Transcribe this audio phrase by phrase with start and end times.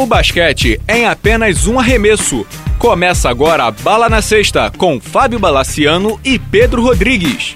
[0.00, 2.46] O basquete é em apenas um arremesso.
[2.78, 7.54] Começa agora a Bala na Sexta com Fábio Balaciano e Pedro Rodrigues.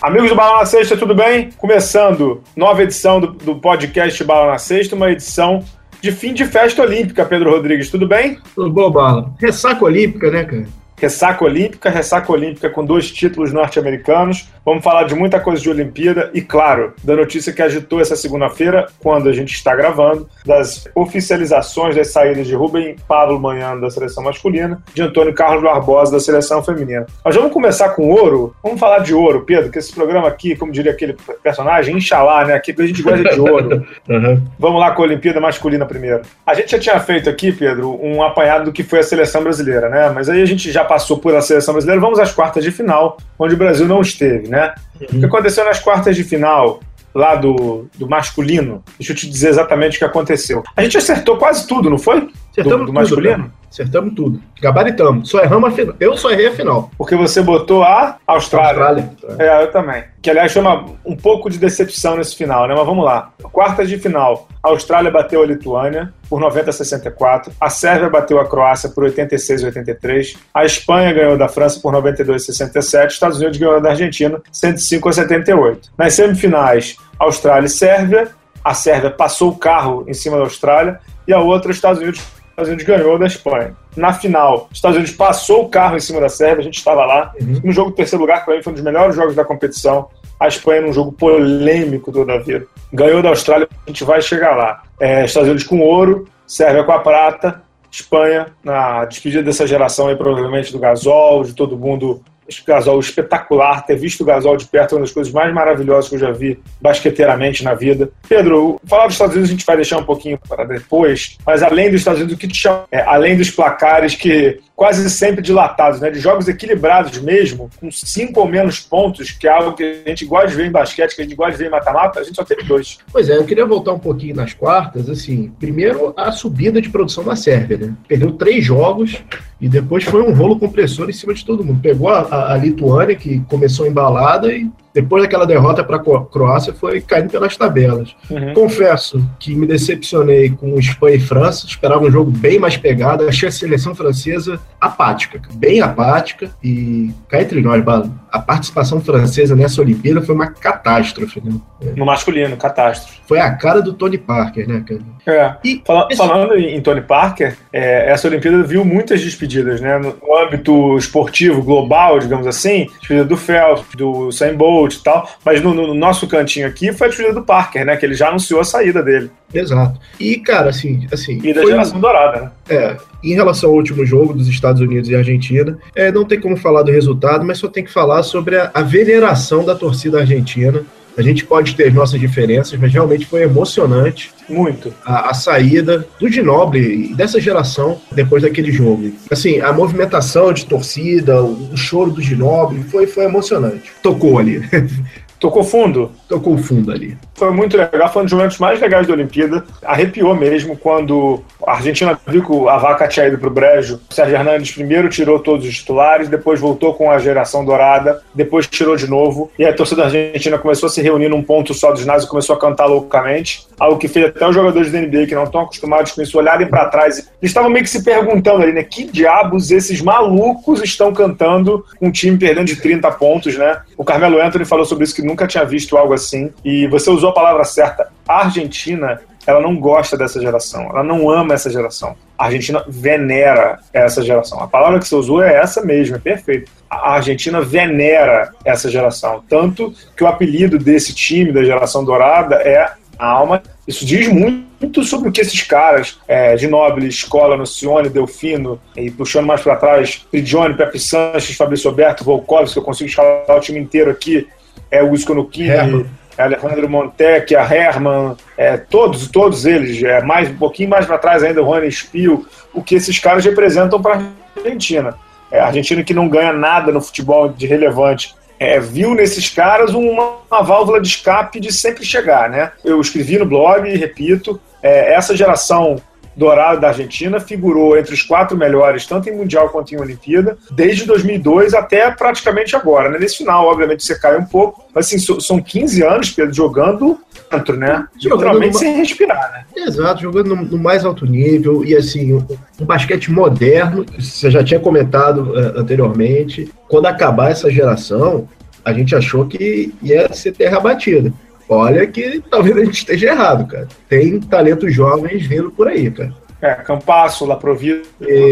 [0.00, 1.50] Amigos do Bala na Sexta, tudo bem?
[1.58, 5.64] Começando nova edição do, do podcast Bala na Sexta, uma edição
[6.00, 8.38] de fim de festa olímpica, Pedro Rodrigues, tudo bem?
[8.54, 9.34] Tudo bom, Bala.
[9.40, 10.68] Ressaca olímpica, né, cara?
[11.00, 14.48] Ressaca olímpica, ressaca olímpica com dois títulos norte-americanos.
[14.68, 18.86] Vamos falar de muita coisa de Olimpíada e, claro, da notícia que agitou essa segunda-feira,
[18.98, 24.22] quando a gente está gravando, das oficializações das saídas de Rubem Pablo Manhã da seleção
[24.22, 27.06] masculina, de Antônio Carlos Barbosa da seleção feminina.
[27.24, 28.54] Mas vamos começar com ouro.
[28.62, 32.52] Vamos falar de ouro, Pedro, que esse programa aqui, como diria aquele personagem, Inxalá, né?
[32.52, 33.86] Aqui a gente gosta de ouro.
[34.06, 34.42] uhum.
[34.58, 36.20] Vamos lá com a Olimpíada masculina primeiro.
[36.46, 39.88] A gente já tinha feito aqui, Pedro, um apanhado do que foi a seleção brasileira,
[39.88, 40.10] né?
[40.14, 42.02] Mas aí a gente já passou por a seleção brasileira.
[42.02, 44.57] Vamos às quartas de final, onde o Brasil não esteve, né?
[44.58, 44.74] Né?
[45.00, 45.06] Uhum.
[45.16, 46.80] O que aconteceu nas quartas de final,
[47.14, 50.62] lá do, do masculino, deixa eu te dizer exatamente o que aconteceu.
[50.76, 52.28] A gente acertou quase tudo, não foi?
[52.60, 53.44] Acertamos do, do masculino?
[53.44, 54.42] Tudo, Acertamos tudo.
[54.60, 55.28] Gabaritamos.
[55.28, 55.94] Só erramos a final.
[56.00, 56.90] Eu só errei a final.
[56.96, 58.86] Porque você botou a Austrália.
[58.86, 59.10] Austrália.
[59.38, 60.04] É, eu também.
[60.22, 62.74] Que, aliás, uma, um pouco de decepção nesse final, né?
[62.74, 63.30] Mas vamos lá.
[63.52, 64.48] Quartas de final.
[64.62, 67.52] A Austrália bateu a Lituânia por 90 a 64.
[67.60, 70.36] A Sérvia bateu a Croácia por 86 a 83.
[70.54, 73.12] A Espanha ganhou da França por 92 a 67.
[73.12, 75.92] Estados Unidos ganhou da Argentina 105 a 78.
[75.96, 78.28] Nas semifinais, Austrália e Sérvia.
[78.64, 82.20] A Sérvia passou o carro em cima da Austrália e a outra, Estados Unidos
[82.58, 83.76] Estados Unidos ganhou da Espanha.
[83.96, 87.32] Na final, Estados Unidos passou o carro em cima da Sérvia, a gente estava lá.
[87.40, 87.60] Uhum.
[87.62, 90.08] No jogo do terceiro lugar, que foi um dos melhores jogos da competição.
[90.40, 94.56] A Espanha, num jogo polêmico toda a vida, ganhou da Austrália, a gente vai chegar
[94.56, 94.82] lá.
[94.98, 100.16] É, Estados Unidos com ouro, Sérvia com a prata, Espanha na despedida dessa geração aí,
[100.16, 102.22] provavelmente do Gasol, de todo mundo
[102.66, 106.16] Gasol espetacular, ter visto o Gasol de perto é uma das coisas mais maravilhosas que
[106.16, 108.10] eu já vi basqueteiramente na vida.
[108.28, 111.90] Pedro, falar dos Estados Unidos a gente vai deixar um pouquinho para depois, mas além
[111.90, 116.00] dos Estados Unidos, o que te chama, é, além dos placares que quase sempre dilatados,
[116.00, 116.08] né?
[116.08, 120.24] De jogos equilibrados mesmo, com cinco ou menos pontos, que é algo que a gente
[120.24, 122.36] gosta de ver em basquete, que a gente gosta de ver em mata-mata, a gente
[122.36, 122.98] só teve dois.
[123.10, 127.24] Pois é, eu queria voltar um pouquinho nas quartas, assim, primeiro a subida de produção
[127.24, 127.94] da Sérvia, né?
[128.06, 129.20] Perdeu três jogos
[129.60, 131.80] e depois foi um rolo compressor em cima de todo mundo.
[131.82, 134.70] Pegou a, a, a Lituânia, que começou embalada, e
[135.02, 138.14] depois daquela derrota para a Croácia, foi caindo pelas tabelas.
[138.30, 138.54] Uhum.
[138.54, 143.48] Confesso que me decepcionei com Espanha e França, esperava um jogo bem mais pegado, achei
[143.48, 147.82] a seleção francesa apática, bem apática, e cá entre nós,
[148.30, 151.40] a participação francesa nessa Olimpíada foi uma catástrofe.
[151.40, 151.58] Né?
[151.96, 153.20] No masculino, catástrofe.
[153.26, 155.00] Foi a cara do Tony Parker, né, cara?
[155.26, 155.56] É.
[155.62, 156.18] E Fala, esse...
[156.18, 159.98] Falando em Tony Parker, é, essa Olimpíada viu muitas despedidas, né?
[159.98, 165.62] No âmbito esportivo global, digamos assim, despedida do Phelps, do Sam Bolt e tal, mas
[165.62, 167.96] no, no, nosso cantinho aqui foi a despedida do Parker, né?
[167.96, 169.30] Que ele já anunciou a saída dele.
[169.52, 169.98] Exato.
[170.18, 171.06] E, cara, assim.
[171.12, 172.50] assim e da geração dourada, né?
[172.68, 172.96] É.
[173.22, 176.82] Em relação ao último jogo dos Estados Unidos e Argentina, é, não tem como falar
[176.82, 180.84] do resultado, mas só tem que falar sobre a, a veneração da torcida argentina
[181.18, 184.30] a gente pode ter nossas diferenças, mas realmente foi emocionante.
[184.48, 184.94] Muito.
[185.04, 189.12] A, a saída do Ginoble e dessa geração depois daquele jogo.
[189.28, 193.90] Assim, a movimentação de torcida, o, o choro do Ginoble foi, foi emocionante.
[194.00, 194.62] Tocou ali.
[195.38, 196.10] Tocou fundo?
[196.28, 197.16] Tocou fundo ali.
[197.34, 199.64] Foi muito legal, foi um dos momentos mais legais da Olimpíada.
[199.84, 204.00] Arrepiou mesmo quando a Argentina viu que a vaca tinha ido para o brejo.
[204.10, 208.66] O Sérgio Hernandes primeiro tirou todos os titulares, depois voltou com a geração dourada, depois
[208.66, 209.50] tirou de novo.
[209.56, 212.56] E a torcida argentina começou a se reunir num ponto só do ginásio e começou
[212.56, 213.66] a cantar loucamente.
[213.78, 216.66] Algo que fez até os jogadores da NBA que não estão acostumados com isso olharem
[216.66, 217.18] para trás.
[217.18, 218.82] Eles estavam meio que se perguntando ali, né?
[218.82, 223.80] Que diabos esses malucos estão cantando um time perdendo de 30 pontos, né?
[223.96, 226.50] O Carmelo Anthony falou sobre isso que nunca tinha visto algo assim.
[226.64, 228.08] E você usou a palavra certa.
[228.26, 232.16] A Argentina, ela não gosta dessa geração, ela não ama essa geração.
[232.36, 234.60] A Argentina venera essa geração.
[234.60, 236.70] A palavra que você usou é essa mesmo, é perfeito.
[236.88, 239.42] A Argentina venera essa geração.
[239.48, 243.62] Tanto que o apelido desse time, da geração dourada, é alma.
[243.86, 249.10] Isso diz muito sobre o que esses caras é, de Nobre, Escola, Nocione, Delfino, e
[249.10, 253.60] puxando mais para trás, Prigione, Pepe Sanches, Fabrício Alberto, Volkovski, que eu consigo escalar o
[253.60, 254.46] time inteiro aqui,
[254.90, 260.56] é o Isconukini, é Alejandro Montec, a Herman, é, todos, todos eles, é, mais, um
[260.56, 264.22] pouquinho mais para trás ainda, o Rony Spiel, o que esses caras representam para a
[264.56, 265.14] Argentina.
[265.50, 269.94] É, a Argentina que não ganha nada no futebol de relevante, é, viu nesses caras
[269.94, 272.72] uma, uma, válvula de escape de sempre chegar, né?
[272.84, 276.00] Eu escrevi no blog e repito, é, essa geração
[276.38, 281.04] dourado da Argentina, figurou entre os quatro melhores, tanto em Mundial quanto em Olimpíada, desde
[281.04, 283.10] 2002 até praticamente agora.
[283.10, 283.18] Né?
[283.18, 287.18] Nesse final, obviamente, você cai um pouco, mas assim, são 15 anos, Pedro, jogando
[287.50, 288.06] dentro, né?
[288.22, 289.64] Literalmente sem respirar, né?
[289.84, 292.46] Exato, jogando no, no, mais alto nível e assim, um,
[292.80, 298.48] um basquete moderno, você já tinha comentado uh, anteriormente, quando acabar essa geração,
[298.84, 301.32] a gente achou que ia ser terra batida.
[301.68, 303.88] Olha que talvez a gente esteja errado, cara.
[304.08, 306.32] Tem talentos jovens vindo por aí, cara.
[306.60, 308.02] É, Campasso, Laprovida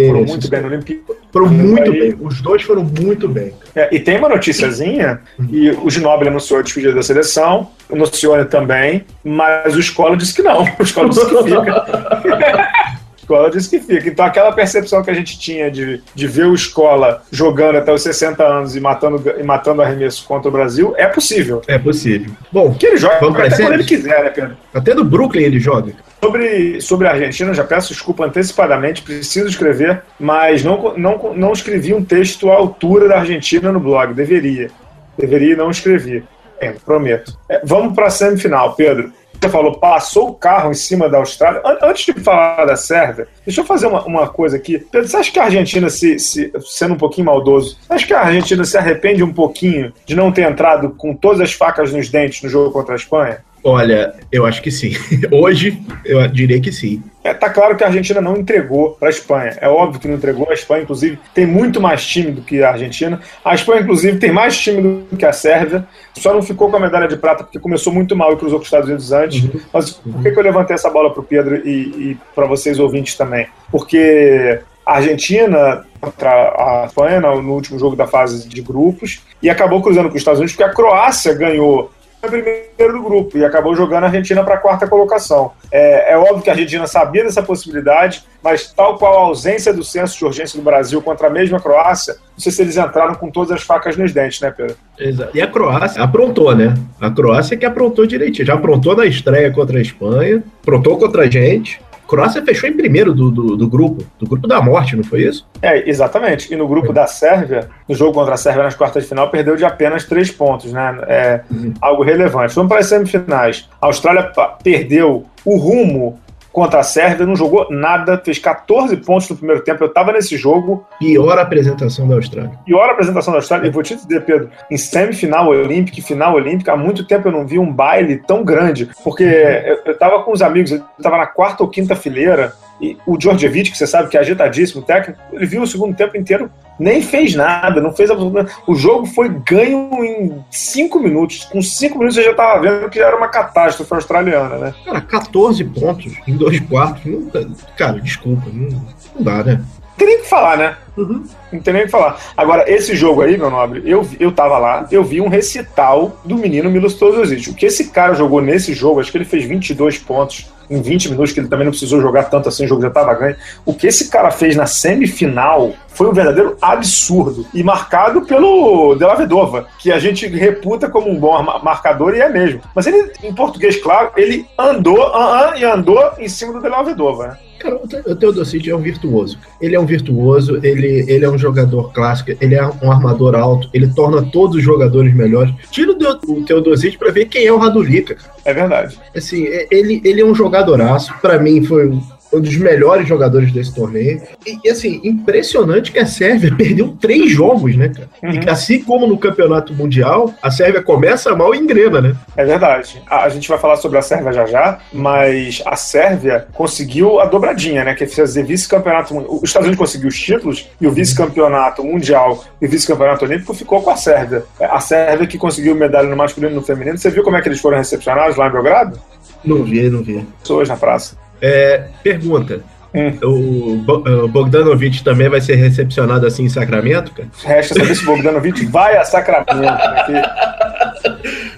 [0.06, 1.02] foram muito bem no Olimpíada.
[1.32, 2.00] Foram muito aí.
[2.00, 2.16] bem.
[2.20, 3.52] Os dois foram muito bem.
[3.74, 5.20] É, e tem uma noticiazinha,
[5.50, 10.34] e o Ginóbili anunciou a despedida da seleção, o Nocione também, mas o Escola disse
[10.34, 10.64] que não.
[10.78, 12.72] O Escola disse que fica.
[13.26, 14.08] Escola disse que fica.
[14.08, 18.02] Então, aquela percepção que a gente tinha de, de ver o Escola jogando até os
[18.02, 21.60] 60 anos e matando, e matando arremesso contra o Brasil, é possível.
[21.66, 22.32] É possível.
[22.52, 24.56] Bom, que ele joga até quando ele quiser, né, Pedro?
[24.72, 25.92] Até no Brooklyn ele joga.
[26.22, 31.92] Sobre, sobre a Argentina, já peço desculpa antecipadamente, preciso escrever, mas não, não, não escrevi
[31.92, 34.14] um texto à altura da Argentina no blog.
[34.14, 34.70] Deveria.
[35.18, 36.24] Deveria e não escrevi.
[36.60, 37.36] É, prometo.
[37.48, 41.62] É, vamos para a semifinal, Pedro você falou, passou o carro em cima da Austrália.
[41.82, 44.78] Antes de falar da Sérvia, deixa eu fazer uma, uma coisa aqui.
[44.78, 48.20] Pedro, você acha que a Argentina, se, se, sendo um pouquinho maldoso, acha que a
[48.20, 52.42] Argentina se arrepende um pouquinho de não ter entrado com todas as facas nos dentes
[52.42, 53.44] no jogo contra a Espanha?
[53.68, 54.92] Olha, eu acho que sim.
[55.28, 57.02] Hoje, eu diria que sim.
[57.24, 59.58] É, tá claro que a Argentina não entregou para a Espanha.
[59.60, 60.48] É óbvio que não entregou.
[60.48, 63.20] A Espanha, inclusive, tem muito mais time do que a Argentina.
[63.44, 65.84] A Espanha, inclusive, tem mais time do que a Sérvia.
[66.14, 68.62] Só não ficou com a medalha de prata porque começou muito mal e cruzou com
[68.62, 69.42] os Estados Unidos antes.
[69.42, 69.60] Uhum.
[69.72, 71.70] Mas por que, que eu levantei essa bola para o Pedro e,
[72.10, 73.48] e para vocês ouvintes também?
[73.68, 79.82] Porque a Argentina contra a Espanha no último jogo da fase de grupos e acabou
[79.82, 81.90] cruzando com os Estados Unidos porque a Croácia ganhou
[82.28, 85.52] primeiro do grupo e acabou jogando a Argentina para a quarta colocação.
[85.70, 89.82] É, é, óbvio que a Argentina sabia dessa possibilidade, mas tal qual a ausência do
[89.82, 93.30] senso de urgência do Brasil contra a mesma Croácia, não sei se eles entraram com
[93.30, 94.76] todas as facas nos dentes, né, Pedro?
[94.98, 95.36] Exato.
[95.36, 96.74] E a Croácia aprontou, né?
[97.00, 98.46] A Croácia que aprontou direitinho.
[98.46, 101.80] Já aprontou na estreia contra a Espanha, aprontou contra a gente.
[102.06, 105.46] Croácia fechou em primeiro do, do, do, grupo, do grupo da morte, não foi isso?
[105.60, 106.52] É, exatamente.
[106.52, 109.56] E no grupo da Sérvia, no jogo contra a Sérvia nas quartas de final, perdeu
[109.56, 110.98] de apenas três pontos, né?
[111.08, 111.74] É uhum.
[111.80, 112.54] algo relevante.
[112.54, 113.68] Vamos para as semifinais.
[113.80, 114.30] A Austrália
[114.62, 116.18] perdeu o rumo
[116.56, 119.84] contra a Sérvia, não jogou nada, fez 14 pontos no primeiro tempo.
[119.84, 120.86] Eu estava nesse jogo.
[120.98, 122.58] Pior apresentação da Austrália.
[122.64, 123.68] Pior apresentação da Austrália.
[123.68, 127.32] E vou te dizer, Pedro, em semifinal olímpica e final olímpica, há muito tempo eu
[127.32, 131.26] não vi um baile tão grande, porque eu estava com os amigos, eu estava na
[131.26, 135.46] quarta ou quinta fileira, e o Djordjevic, que você sabe que é agitadíssimo, técnico, ele
[135.46, 138.62] viu o segundo tempo inteiro, nem fez nada, não fez absolutamente nada.
[138.66, 141.44] O jogo foi ganho em cinco minutos.
[141.44, 144.74] Com cinco minutos você já estava vendo que era uma catástrofe australiana, né?
[144.84, 147.04] Cara, 14 pontos em dois quartos.
[147.04, 148.84] Não, cara, desculpa, não,
[149.14, 149.62] não dá, né?
[149.96, 150.76] Não tem nem o que falar, né?
[150.94, 151.24] Uhum.
[151.50, 152.20] Não tem nem o que falar.
[152.36, 156.36] Agora, esse jogo aí, meu nobre, eu, eu tava lá, eu vi um recital do
[156.36, 157.48] menino Milos Teodosic.
[157.48, 161.10] O que esse cara jogou nesse jogo, acho que ele fez 22 pontos em 20
[161.10, 163.36] minutos, que ele também não precisou jogar tanto assim, o jogo já estava ganho.
[163.64, 167.46] O que esse cara fez na semifinal foi um verdadeiro absurdo.
[167.54, 172.20] E marcado pelo De La Vedova, que a gente reputa como um bom marcador e
[172.20, 172.60] é mesmo.
[172.74, 176.68] Mas ele, em português, claro, ele andou uh -uh, e andou em cima do De
[176.68, 177.38] La Vedova, né?
[177.66, 179.36] Cara, o Teodosic é um virtuoso.
[179.60, 183.68] Ele é um virtuoso, ele, ele é um jogador clássico, ele é um armador alto,
[183.74, 185.52] ele torna todos os jogadores melhores.
[185.72, 188.16] Tira o Teodosic para ver quem é o Radulica.
[188.44, 188.96] É verdade.
[189.16, 191.12] Assim, é, ele, ele é um jogadoraço.
[191.20, 192.00] Para mim, foi um
[192.32, 194.22] dos melhores jogadores desse torneio.
[194.46, 198.08] E, e, assim, impressionante que a Sérvia perdeu três jogos, né, cara?
[198.22, 198.30] Uhum.
[198.30, 202.16] E que assim como no campeonato mundial, a Sérvia começa mal e engrena, né?
[202.36, 203.02] É verdade.
[203.08, 207.26] A, a, gente vai falar sobre a Sérvia já já, mas a Sérvia conseguiu a
[207.26, 207.94] dobradinha, né?
[207.94, 209.14] Que é fazer vice-campeonato.
[209.16, 213.82] Os Estados Unidos conseguiu os títulos e o vice-campeonato mundial e o vice-campeonato olímpico ficou
[213.82, 214.44] com a Sérvia.
[214.60, 216.98] A Sérvia que conseguiu medalha no masculino e no feminino.
[216.98, 218.98] Você viu como é que eles foram recepcionados lá em Belgrado?
[219.44, 220.26] Não vi, não vi.
[220.40, 221.16] Pessoas na praça.
[221.40, 222.60] É, pergunta.
[222.94, 223.18] Hum.
[223.22, 227.28] O Bogdanovich também vai ser recepcionado assim em Sacramento, cara?
[227.44, 229.52] Resta saber se o Bogdanovich vai a Sacramento.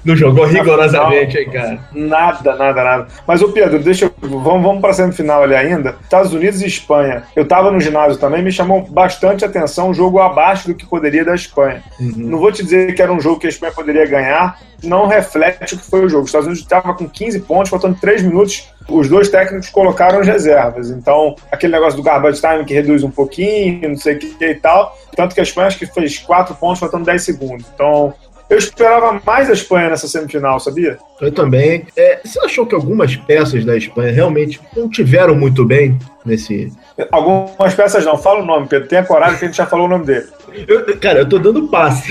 [0.05, 1.79] Não jogou rigorosamente aí, cara.
[1.93, 3.07] Nada, nada, nada.
[3.27, 4.15] Mas, o Pedro, deixa eu.
[4.21, 5.97] Vamos, vamos para a semifinal ali ainda.
[6.03, 7.25] Estados Unidos e Espanha.
[7.35, 11.25] Eu estava no ginásio também, me chamou bastante atenção um jogo abaixo do que poderia
[11.25, 11.83] da Espanha.
[12.01, 12.13] Uhum.
[12.17, 15.75] Não vou te dizer que era um jogo que a Espanha poderia ganhar, não reflete
[15.75, 16.23] o que foi o jogo.
[16.23, 18.69] Os Estados Unidos estava com 15 pontos, faltando 3 minutos.
[18.89, 20.91] Os dois técnicos colocaram as reservas.
[20.91, 24.55] Então, aquele negócio do garbage time que reduz um pouquinho, não sei o que e
[24.55, 24.97] tal.
[25.15, 27.67] Tanto que a Espanha acho que fez 4 pontos, faltando 10 segundos.
[27.75, 28.15] Então,
[28.49, 30.99] eu esperava mais a Espanha nessa semifinal, sabia?
[31.21, 31.87] Eu também.
[31.97, 36.73] É, você achou que algumas peças da Espanha realmente não tiveram muito bem nesse.
[37.13, 38.89] Algumas peças não, fala o nome, Pedro.
[38.89, 40.27] Tenha coragem que a gente já falou o nome dele.
[40.67, 42.11] Eu, cara, eu tô dando passe.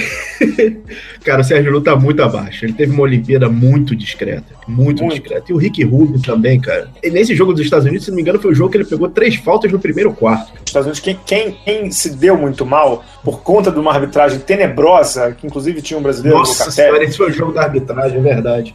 [1.26, 2.66] cara, o Sérgio Lu tá muito abaixo.
[2.66, 4.57] Ele teve uma Olimpíada muito discreta.
[4.68, 5.20] Muito, muito.
[5.20, 5.46] discreta.
[5.50, 6.90] E o Rick Rubio também, cara.
[7.02, 8.86] E nesse jogo dos Estados Unidos, se não me engano, foi o jogo que ele
[8.86, 10.52] pegou três faltas no primeiro quarto.
[10.54, 14.40] Os Estados Unidos, quem, quem, quem, se deu muito mal por conta de uma arbitragem
[14.40, 18.18] tenebrosa, que inclusive tinha um brasileiro Nossa no Senhora, esse foi o jogo da arbitragem,
[18.18, 18.74] é verdade.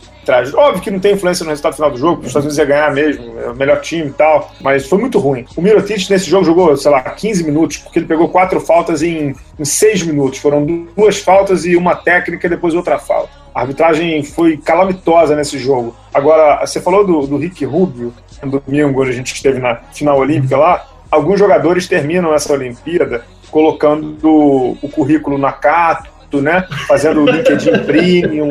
[0.54, 2.92] Óbvio que não tem influência no resultado final do jogo, os Estados Unidos ia ganhar
[2.92, 5.44] mesmo, é o melhor time e tal, mas foi muito ruim.
[5.56, 9.34] O Mirotic nesse jogo jogou, sei lá, 15 minutos, porque ele pegou quatro faltas em,
[9.58, 10.38] em seis minutos.
[10.38, 10.64] Foram
[10.96, 13.41] duas faltas e uma técnica e depois outra falta.
[13.54, 15.94] A arbitragem foi calamitosa nesse jogo.
[16.12, 20.56] Agora, você falou do, do Rick Rubio, no domingo, a gente esteve na final olímpica
[20.56, 20.84] lá.
[21.10, 24.18] Alguns jogadores terminam essa Olimpíada colocando
[24.82, 26.66] o currículo na Cato, né?
[26.88, 28.48] Fazendo o LinkedIn Premium,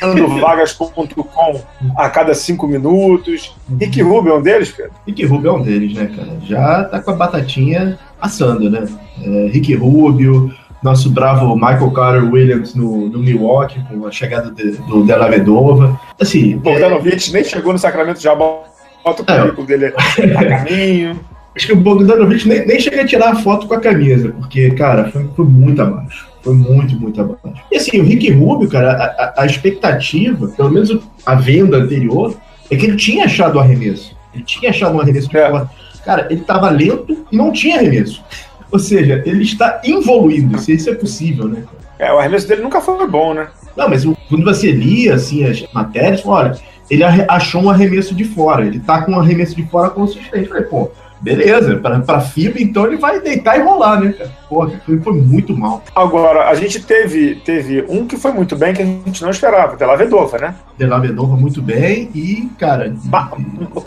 [0.00, 1.60] dando vagas.com
[1.96, 3.54] a cada cinco minutos.
[3.78, 4.92] Rick Rubio é um deles, Pedro?
[5.06, 6.38] Rick Rubio é um deles, né, cara?
[6.42, 8.86] Já tá com a batatinha assando, né?
[9.22, 14.72] É, Rick Rubio, nosso bravo Michael Carter Williams no, no Milwaukee, com a chegada de,
[14.72, 15.98] do Della Vedova.
[16.20, 17.32] Assim, Bogdanovich é...
[17.34, 18.68] nem chegou no Sacramento, já bota
[19.04, 19.40] o é.
[19.40, 19.78] currículo é.
[19.78, 19.94] dele
[20.36, 21.20] a caminho.
[21.54, 24.70] Acho que o Bogdanovich nem, nem chega a tirar a foto com a camisa, porque,
[24.70, 26.26] cara, foi, foi muito abaixo.
[26.42, 27.62] Foi muito, muito abaixo.
[27.70, 32.34] E assim, o Rick Rubio, cara, a, a, expectativa, pelo menos a venda anterior,
[32.70, 34.16] é que ele tinha achado o arremesso.
[34.34, 35.66] Ele tinha achado um arremesso de é.
[36.04, 38.24] Cara, ele estava lento e não tinha arremesso.
[38.72, 41.62] Ou seja, ele está evoluindo, se isso é possível, né?
[41.98, 43.48] É, o arremesso dele nunca foi bom, né?
[43.76, 46.56] Não, mas quando você lia, assim, as matérias, olha,
[46.90, 50.44] ele achou um arremesso de fora, ele tá com um arremesso de fora consistente.
[50.44, 50.90] Eu falei, pô,
[51.22, 54.30] beleza, pra, pra FIBA, então ele vai deitar e rolar, né, cara?
[54.48, 55.82] Porra, foi, foi muito mal.
[55.94, 59.76] Agora, a gente teve, teve um que foi muito bem que a gente não esperava,
[59.76, 60.54] Della Vedova, né?
[60.76, 62.92] Della Vedova muito bem e, cara...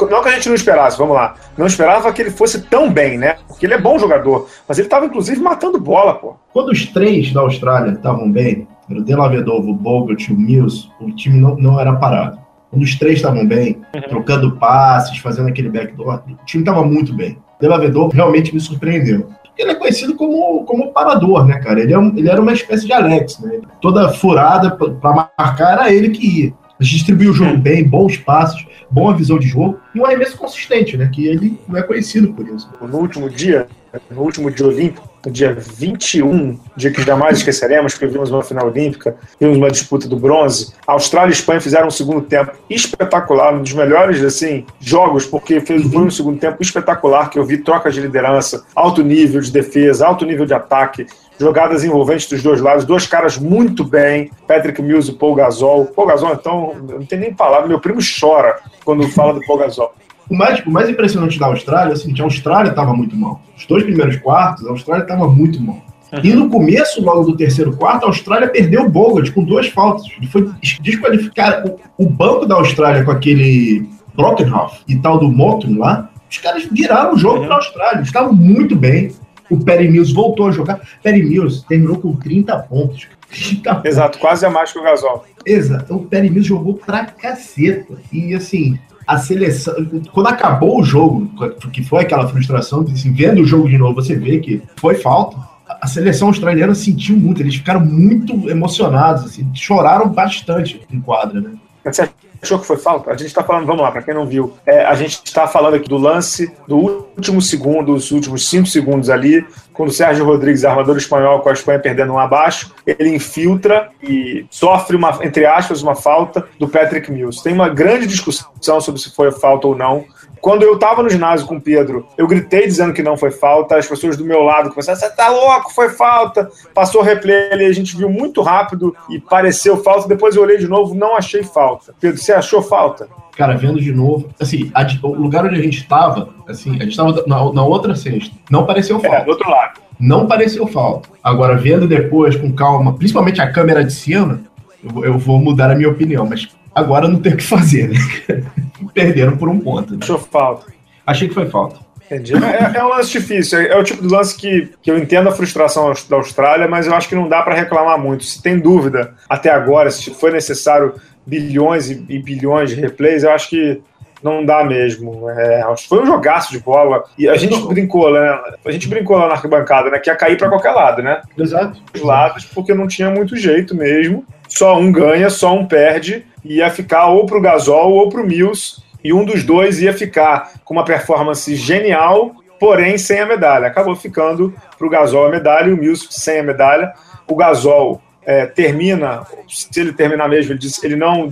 [0.10, 1.36] Não que a gente não esperasse, vamos lá.
[1.58, 3.36] Não esperava que ele fosse tão bem, né?
[3.48, 6.36] Porque ele é bom jogador, mas ele tava, inclusive, matando bola, pô.
[6.54, 10.89] Quando os três da Austrália estavam bem, o Della Vedova, o Bogut e o Mills,
[11.01, 12.45] o time não, não era parado.
[12.75, 14.01] Quando os três estavam bem, uhum.
[14.01, 17.38] trocando passes, fazendo aquele backdoor, o time estava muito bem.
[17.58, 19.29] Delavador realmente me surpreendeu.
[19.58, 21.79] Ele é conhecido como, como parador, né, cara?
[21.79, 23.62] Ele, é um, ele era uma espécie de Alex, né?
[23.79, 26.53] Toda furada para marcar era ele que ia.
[26.77, 31.10] Distribuiu o jogo bem, bons passos, boa visão de jogo e um arremesso consistente, né?
[31.13, 32.70] Que ele não é conhecido por isso.
[32.82, 33.67] No último dia,
[34.12, 38.67] no último dia olímpico, no dia 21, dia que jamais esqueceremos, porque vimos uma final
[38.67, 40.74] olímpica, vimos uma disputa do bronze.
[40.88, 45.25] A Austrália e a Espanha fizeram um segundo tempo espetacular, um dos melhores assim, jogos,
[45.25, 49.41] porque fez, foi um segundo tempo espetacular que eu vi trocas de liderança, alto nível
[49.41, 51.08] de defesa, alto nível de ataque,
[51.39, 55.88] jogadas envolventes dos dois lados, dois caras muito bem, Patrick Mills e Paul Gasol.
[55.88, 59.94] Paul Gasol, então, não tem nem palavra, meu primo chora quando fala do Paul Gasol.
[60.29, 63.41] O mais, o mais impressionante da Austrália é o seguinte: a Austrália estava muito mal.
[63.58, 65.84] Os dois primeiros quartos, a Austrália estava muito mal.
[66.12, 66.20] Uhum.
[66.24, 70.05] E no começo, logo do terceiro quarto, a Austrália perdeu o Bogut com duas faltas.
[70.17, 70.50] Ele foi
[70.82, 71.75] desqualificado.
[71.98, 76.65] O, o banco da Austrália com aquele Brockenhoff e tal do Motum lá, os caras
[76.72, 77.46] viraram o jogo uhum.
[77.46, 78.01] para a Austrália.
[78.01, 79.12] Estavam muito bem.
[79.50, 80.82] O Perry Mills voltou a jogar.
[81.03, 83.08] Perry Mills terminou com 30 pontos.
[83.29, 84.20] 30 Exato, pontos.
[84.20, 85.24] quase a mais que o Gasol.
[85.46, 85.96] Exato.
[85.96, 87.94] O Perry Mills jogou pra caceta.
[88.12, 89.74] E assim, a seleção.
[90.12, 91.29] Quando acabou o jogo,
[91.71, 95.38] que foi aquela frustração, assim, vendo o jogo de novo, você vê que foi falta.
[95.81, 101.51] A seleção australiana sentiu muito, eles ficaram muito emocionados, assim, choraram bastante em quadra, né?
[101.94, 102.10] Você
[102.42, 103.12] achou que foi falta?
[103.12, 105.75] A gente está falando, vamos lá, para quem não viu, é, a gente está falando
[105.75, 110.65] aqui do lance do último segundo, os últimos cinco segundos ali, quando o Sérgio Rodrigues,
[110.65, 115.84] armador espanhol, com a Espanha perdendo um abaixo, ele infiltra e sofre uma, entre aspas,
[115.84, 117.44] uma falta do Patrick Mills.
[117.44, 120.06] Tem uma grande discussão sobre se foi falta ou não.
[120.42, 123.77] Quando eu tava no ginásio com o Pedro, eu gritei dizendo que não foi falta,
[123.77, 126.50] as pessoas do meu lado começaram, você tá louco, foi falta.
[126.74, 130.08] Passou o replay ali, a gente viu muito rápido e pareceu falta.
[130.08, 131.94] Depois eu olhei de novo, não achei falta.
[132.00, 133.08] Pedro, você achou falta?
[133.36, 136.92] Cara, vendo de novo, assim, a, o lugar onde a gente estava, assim, a gente
[136.92, 139.18] estava na, na, outra sexta, não pareceu falta.
[139.18, 139.82] É, do outro lado.
[140.00, 141.10] Não pareceu falta.
[141.22, 144.42] Agora, vendo depois com calma, principalmente a câmera de cima,
[144.82, 148.00] eu, eu vou mudar a minha opinião, mas agora não tem o que fazer, né?
[148.94, 149.94] Perderam por um ponto.
[149.94, 150.00] Né?
[150.01, 150.67] Achou falta.
[151.08, 151.79] Achei que foi falta.
[152.05, 152.34] Entendi.
[152.36, 153.60] É, é, um lance difícil.
[153.60, 156.86] É, é, o tipo de lance que, que eu entendo a frustração da Austrália, mas
[156.86, 158.24] eu acho que não dá para reclamar muito.
[158.24, 160.94] Se tem dúvida até agora, se foi necessário
[161.25, 163.82] bilhões e, e bilhões de replays, eu acho que
[164.22, 165.29] não dá mesmo.
[165.29, 167.03] É, foi um jogaço de bola.
[167.17, 168.39] E a gente brincou, né?
[168.63, 170.00] A gente brincou lá na arquibancada, né?
[170.00, 171.22] Que ia cair para qualquer lado, né?
[171.38, 171.79] Exato.
[171.94, 174.24] Os lados, porque não tinha muito jeito mesmo.
[174.48, 178.25] Só um ganha, só um perde ia ficar ou para o Gasol ou para o
[178.25, 183.68] Mills e um dos dois ia ficar com uma performance genial, porém sem a medalha.
[183.68, 186.94] Acabou ficando para o Gasol a medalha e o Mills sem a medalha.
[187.28, 191.28] O Gasol é, termina, se ele terminar mesmo, ele, disse, ele não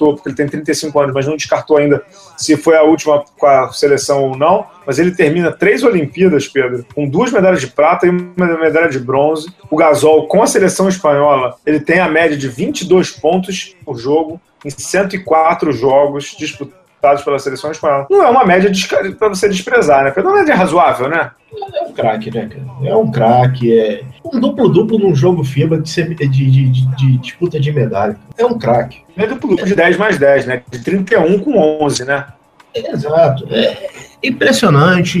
[0.00, 2.02] descartou, porque ele tem 35 anos, mas não descartou ainda
[2.36, 4.66] se foi a última com a seleção ou não.
[4.86, 8.98] Mas ele termina três Olimpíadas, Pedro, com duas medalhas de prata e uma medalha de
[8.98, 9.52] bronze.
[9.70, 14.40] O Gasol, com a seleção espanhola, ele tem a média de 22 pontos por jogo
[14.64, 18.06] em 104 jogos disputados dados pela seleção espanhola.
[18.10, 18.70] Não é uma média
[19.18, 20.12] para você desprezar, né?
[20.16, 21.30] Não é razoável, né?
[21.74, 22.88] É um craque, né, cara?
[22.88, 27.72] É um craque, é um duplo-duplo num jogo FIBA de, de, de, de disputa de
[27.72, 28.16] medalha.
[28.38, 29.02] É um craque.
[29.16, 30.62] É duplo-duplo de 10 mais 10, né?
[30.70, 32.26] De 31 com 11, né?
[32.74, 33.46] É, exato.
[33.50, 33.88] É
[34.22, 35.20] impressionante.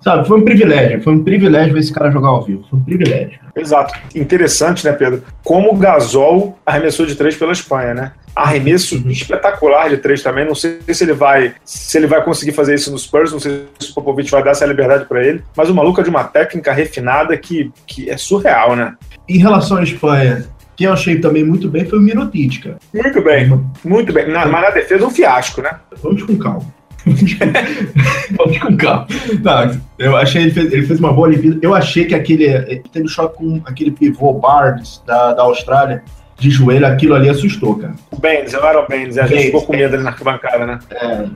[0.00, 2.82] Sabe, foi um privilégio, foi um privilégio ver esse cara jogar ao vivo, foi um
[2.82, 3.40] privilégio.
[3.56, 3.94] Exato.
[4.14, 5.24] Interessante, né, Pedro?
[5.42, 8.12] Como o Gasol arremessou de três pela Espanha, né?
[8.34, 9.10] Arremesso uhum.
[9.10, 10.44] espetacular de três também.
[10.44, 13.66] Não sei se ele vai se ele vai conseguir fazer isso no Spurs, não sei
[13.78, 16.24] se o Popovich vai dar essa liberdade para ele, mas o maluco é de uma
[16.24, 18.94] técnica refinada que, que é surreal, né?
[19.28, 22.78] Em relação à Espanha, quem eu achei também muito bem foi o Mirotic, cara.
[22.92, 24.28] Muito bem, muito bem.
[24.28, 25.70] Na, mas na defesa, um fiasco, né?
[26.02, 26.74] Vamos com calma.
[28.36, 29.06] Vamos com calma.
[29.42, 31.58] Não, eu achei ele fez, ele fez uma boa Olimpíada.
[31.62, 32.44] Eu achei que aquele.
[32.44, 36.02] Ele teve choque com aquele pivô Barnes da, da Austrália
[36.38, 37.94] de joelho, aquilo ali assustou, cara.
[38.10, 40.78] O Benz, eu era o Benz, a gente ficou com medo ali na arquibancada, né?
[40.90, 41.26] É,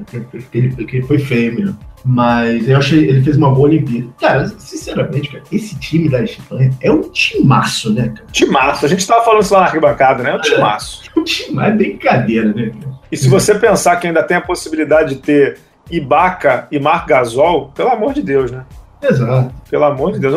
[0.53, 1.79] ele, foi feio mesmo.
[2.05, 4.09] Mas eu achei ele fez uma boa Olimpíada.
[4.21, 8.27] Cara, sinceramente, cara, esse time da Espanha é um timaço, né, cara?
[8.31, 8.87] Timaço.
[8.87, 10.31] A gente tava falando isso lá na arquibancada, né?
[10.31, 11.03] É um timaço.
[11.05, 12.99] É, um timaço, é brincadeira, né, cara?
[13.11, 15.59] E se você pensar que ainda tem a possibilidade de ter
[15.91, 18.65] Ibaka e Marc Gasol, pelo amor de Deus, né?
[19.03, 19.53] Exato.
[19.71, 20.35] Pelo amor de Deus.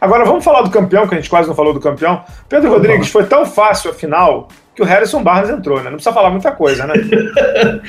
[0.00, 2.22] Agora vamos falar do campeão, que a gente quase não falou do campeão.
[2.48, 5.84] Pedro Rodrigues, foi tão fácil a final que o Harrison Barnes entrou, né?
[5.84, 6.94] Não precisa falar muita coisa, né?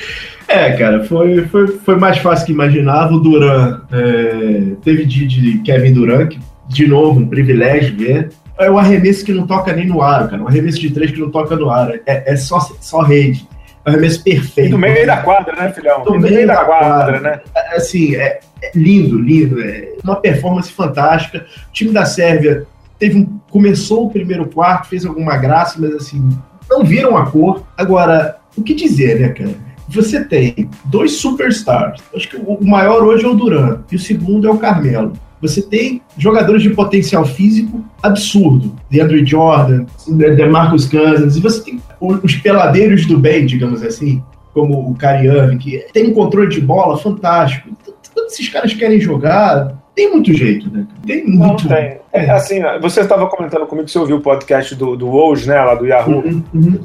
[0.46, 3.12] é, cara, foi, foi, foi mais fácil que imaginava.
[3.12, 8.30] O Duran é, teve de, de Kevin Durant, que, de novo, um privilégio ver.
[8.58, 10.42] É o arremesso que não toca nem no ar, cara.
[10.42, 11.90] Um arremesso de três que não toca no ar.
[12.06, 13.46] É, é só, só rede
[13.86, 14.68] arremesso perfeito.
[14.68, 16.04] E no meio da quadra, né, filhão?
[16.04, 17.40] No, meio, meio da, da quadra, quadra, né?
[17.54, 19.62] É, assim, é, é, lindo, lindo.
[19.62, 21.46] É uma performance fantástica.
[21.68, 22.66] O time da Sérvia
[22.98, 26.36] teve um, começou o primeiro quarto, fez alguma graça, mas assim,
[26.68, 27.62] não viram a cor.
[27.76, 29.54] Agora, o que dizer, né, cara?
[29.88, 32.02] Você tem dois superstars.
[32.14, 35.12] Acho que o maior hoje é o Duran e o segundo é o Carmelo.
[35.40, 38.74] Você tem jogadores de potencial físico absurdo.
[38.90, 44.94] DeAndre Jordan, DeMarcus Cousins, e você tem os peladeiros do bem, digamos assim, como o
[44.94, 47.70] Kyrie que tem um controle de bola fantástico.
[48.14, 50.86] Quando esses caras querem jogar, tem muito jeito, né?
[51.06, 51.68] Tem muito.
[51.68, 51.98] Não tem.
[52.12, 52.30] É.
[52.30, 55.74] Assim, você estava comentando comigo que você ouviu o podcast do, do Woj, né, lá
[55.74, 56.80] do Yahoo, uhum, uhum.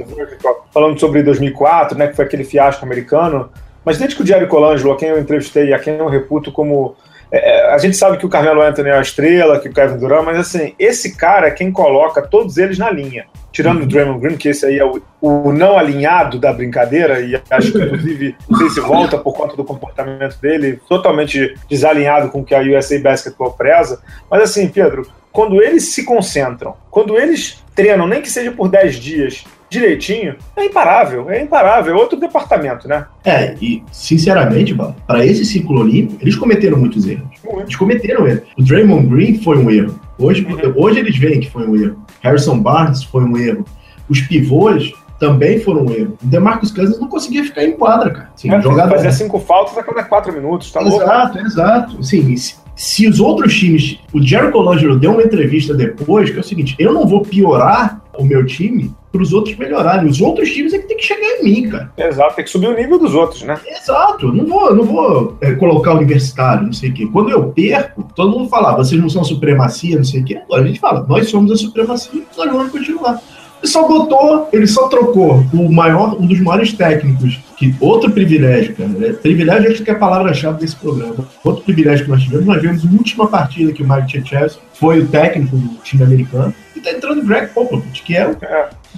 [0.74, 3.50] falando sobre 2004, né, que foi aquele fiasco americano.
[3.84, 6.52] Mas desde que o Jerry Colangelo, a quem eu entrevistei e a quem eu reputo
[6.52, 6.95] como
[7.32, 9.98] é, é, a gente sabe que o Carmelo Anthony é a estrela, que o Kevin
[9.98, 13.26] Durant, mas assim, esse cara é quem coloca todos eles na linha.
[13.52, 13.84] Tirando uhum.
[13.84, 17.72] o Draymond Green, que esse aí é o, o, não alinhado da brincadeira, e acho
[17.72, 22.46] que inclusive não sei se volta por conta do comportamento dele, totalmente desalinhado com o
[22.46, 24.02] que a USA Basketball preza.
[24.30, 28.96] Mas assim, Pedro, quando eles se concentram, quando eles treinam, nem que seja por 10
[28.96, 33.06] dias, direitinho, é imparável, é imparável, é outro departamento, né?
[33.24, 34.76] É, e sinceramente,
[35.08, 37.30] para esse ciclo olímpico, eles cometeram muitos erros.
[37.58, 38.44] Eles cometeram erros.
[38.58, 39.98] O Draymond Green foi um erro.
[40.20, 40.74] Hoje, uhum.
[40.76, 42.06] hoje eles veem que foi um erro.
[42.20, 43.64] Harrison Barnes foi um erro.
[44.10, 46.18] Os pivôs também foram um erro.
[46.22, 48.30] O DeMarcus Cousins não conseguia ficar em quadra, cara.
[48.36, 48.92] Sim, é, jogada...
[48.92, 51.10] Fazia cinco faltas a cada quatro minutos, tá exato, louco?
[51.10, 52.04] Exato, exato.
[52.04, 52.36] Sim,
[52.76, 54.00] se, os outros times...
[54.12, 58.02] O Jerry Colangelo deu uma entrevista depois, que é o seguinte, eu não vou piorar
[58.18, 60.10] o meu time para os outros melhorarem.
[60.10, 61.91] Os outros times é que tem que chegar em mim, cara.
[61.97, 63.60] Exato, tem que subir o nível dos outros, né?
[63.67, 67.08] Exato, não vou, não vou é, colocar universitário, não sei o quê.
[67.12, 70.39] Quando eu perco, todo mundo fala, ah, vocês não são supremacia, não sei o quê.
[70.43, 73.21] Agora a gente fala, nós somos a supremacia, nós vamos continuar.
[73.62, 78.76] Ele só botou, ele só trocou o maior, um dos maiores técnicos, que outro privilégio,
[78.76, 78.89] cara.
[78.89, 79.13] Né?
[79.13, 81.28] Privilégio acho que é a palavra-chave desse programa.
[81.43, 85.02] Outro privilégio que nós tivemos, nós vimos a última partida que o Mike Tchechesky foi
[85.02, 88.36] o técnico do time americano, e tá entrando o Greg Popovich, que é, o,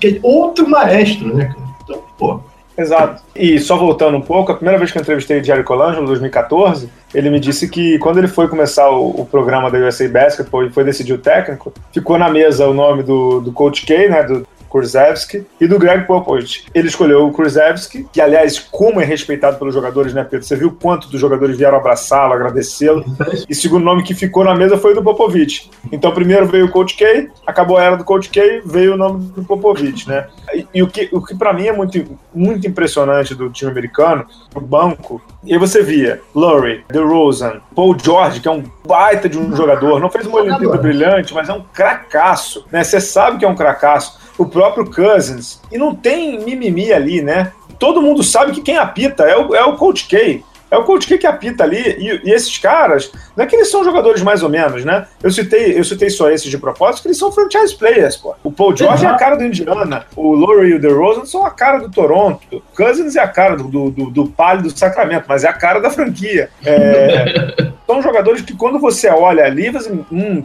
[0.04, 1.68] que é outro maestro, né, cara?
[1.84, 2.40] Então, pô.
[2.78, 3.22] Exato.
[3.36, 6.08] E só voltando um pouco, a primeira vez que eu entrevistei o Jerry Colangelo, em
[6.08, 10.66] 2014, ele me disse que quando ele foi começar o, o, programa da USA Basketball
[10.66, 14.24] e foi decidir o técnico, ficou na mesa o nome do, do Coach K, né,
[14.24, 16.66] do Kurzewski e do Greg Popovich.
[16.74, 20.44] Ele escolheu o Kurzewski, que aliás, como é respeitado pelos jogadores, né, Pedro?
[20.44, 23.06] Você viu quanto dos jogadores vieram abraçá-lo, agradecê-lo.
[23.48, 25.70] E segundo nome que ficou na mesa foi o do Popovich.
[25.92, 29.26] Então primeiro veio o Coach K, acabou a era do Coach K, veio o nome
[29.26, 30.26] do Popovich, né?
[30.52, 34.26] E, e o que, o que para mim é muito, muito impressionante do time americano,
[34.56, 39.38] o banco, e aí você via Lurie, DeRozan, Paul George, que é um baita de
[39.38, 42.82] um jogador, não fez uma Olimpíada brilhante, mas é um cracaço, né?
[42.84, 44.23] Você sabe que é um cracaço.
[44.38, 45.62] O próprio Cousins.
[45.72, 47.52] E não tem mimimi ali, né?
[47.80, 50.44] Todo mundo sabe que quem apita é o, é o Coach K.
[50.74, 53.70] É o Coach K que apita ali, e, e, esses caras, não é que eles
[53.70, 55.06] são jogadores mais ou menos, né?
[55.22, 58.34] Eu citei, eu citei só esses de propósito, que eles são franchise players, pô.
[58.44, 59.12] O Paul George uhum.
[59.12, 62.42] é a cara do Indiana, o Laurie e o DeRozan são a cara do Toronto,
[62.52, 65.54] o Cousins é a cara do, do, do, do Palio do Sacramento, mas é a
[65.54, 66.50] cara da franquia.
[66.66, 70.44] É, são jogadores que quando você olha ali, você, hum,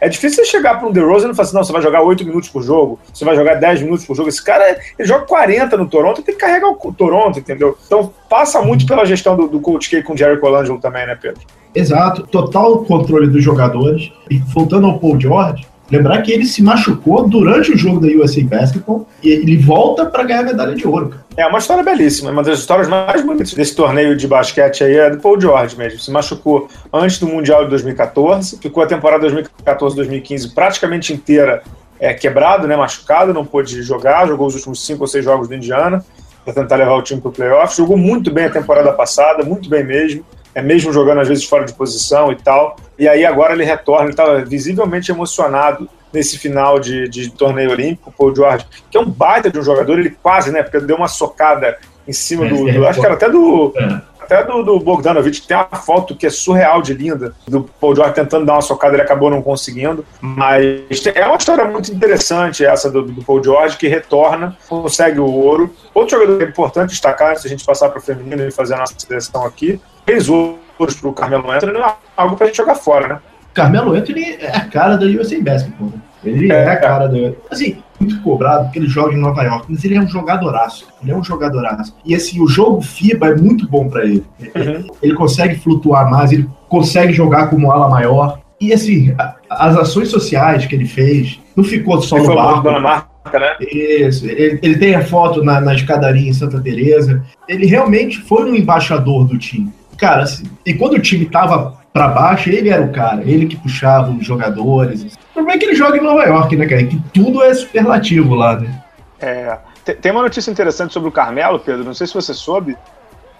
[0.00, 2.24] é difícil você chegar para um DeRozan e falar assim, não, você vai jogar 8
[2.24, 4.28] minutos por jogo, você vai jogar 10 minutos por jogo.
[4.28, 7.76] Esse cara, ele joga 40 no Toronto, tem que carregar o Toronto, entendeu?
[7.86, 11.18] Então passa muito pela gestão do, do Coach K com o Jerry Colangelo também, né,
[11.20, 11.40] Pedro?
[11.74, 14.12] Exato, total controle dos jogadores.
[14.28, 18.44] E voltando ao Paul George, Lembrar que ele se machucou durante o jogo da USA
[18.44, 21.14] Basketball e ele volta para ganhar a medalha de ouro.
[21.36, 25.10] É uma história belíssima, uma das histórias mais bonitas desse torneio de basquete aí é
[25.10, 25.98] do Paul George mesmo.
[25.98, 31.62] Se machucou antes do Mundial de 2014, ficou a temporada 2014-2015 praticamente inteira
[31.98, 35.54] é, quebrado, né, machucado, não pôde jogar, jogou os últimos cinco ou seis jogos do
[35.54, 36.04] Indiana
[36.44, 37.76] para tentar levar o time para o playoff.
[37.76, 41.64] Jogou muito bem a temporada passada, muito bem mesmo é mesmo jogando às vezes fora
[41.64, 42.76] de posição e tal.
[42.98, 48.10] E aí agora ele retorna, ele estava visivelmente emocionado nesse final de, de torneio olímpico,
[48.10, 50.96] o Paul George, que é um baita de um jogador, ele quase, né, porque deu
[50.96, 54.00] uma socada em cima do, do acho que era até do é.
[54.20, 57.94] até do, do Bogdanovich, que tem uma foto que é surreal de linda, do Paul
[57.94, 62.64] George tentando dar uma socada, ele acabou não conseguindo, mas é uma história muito interessante
[62.64, 65.72] essa do, do Paul George, que retorna, consegue o ouro.
[65.94, 68.94] Outro jogador importante destacar, antes a gente passar para o feminino e fazer a nossa
[68.98, 69.80] seleção aqui,
[70.10, 73.18] três ouros pro Carmelo Anthony não é algo pra gente jogar fora, né?
[73.54, 76.00] Carmelo Anthony é a cara da USA Basketball, né?
[76.24, 77.36] Ele é, é a cara do.
[77.50, 80.86] Assim, muito cobrado porque ele joga em Nova York, mas ele é um jogadoraço.
[81.02, 81.96] Ele é um jogadoraço.
[82.04, 84.24] E assim, o jogo FIBA é muito bom para ele.
[84.40, 84.86] Uhum.
[85.02, 88.40] Ele consegue flutuar mais, ele consegue jogar como ala maior.
[88.60, 92.80] E assim, a, as ações sociais que ele fez, não ficou só ele no barco.
[92.80, 93.56] Marca, né?
[93.60, 94.26] Isso.
[94.26, 97.22] Ele, ele, tem a foto na, na escadaria em Santa Teresa.
[97.48, 102.08] Ele realmente foi um embaixador do time cara, assim, e quando o time tava para
[102.08, 105.02] baixo, ele era o cara, ele que puxava os jogadores.
[105.02, 106.84] O problema é que ele joga em Nova York, né, cara?
[106.84, 108.82] Que tudo é superlativo lá, né?
[109.20, 109.58] É.
[110.00, 112.76] Tem uma notícia interessante sobre o Carmelo, Pedro, não sei se você soube.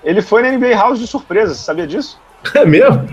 [0.05, 2.21] Ele foi na NBA House de surpresa, você sabia disso?
[2.55, 3.07] É mesmo?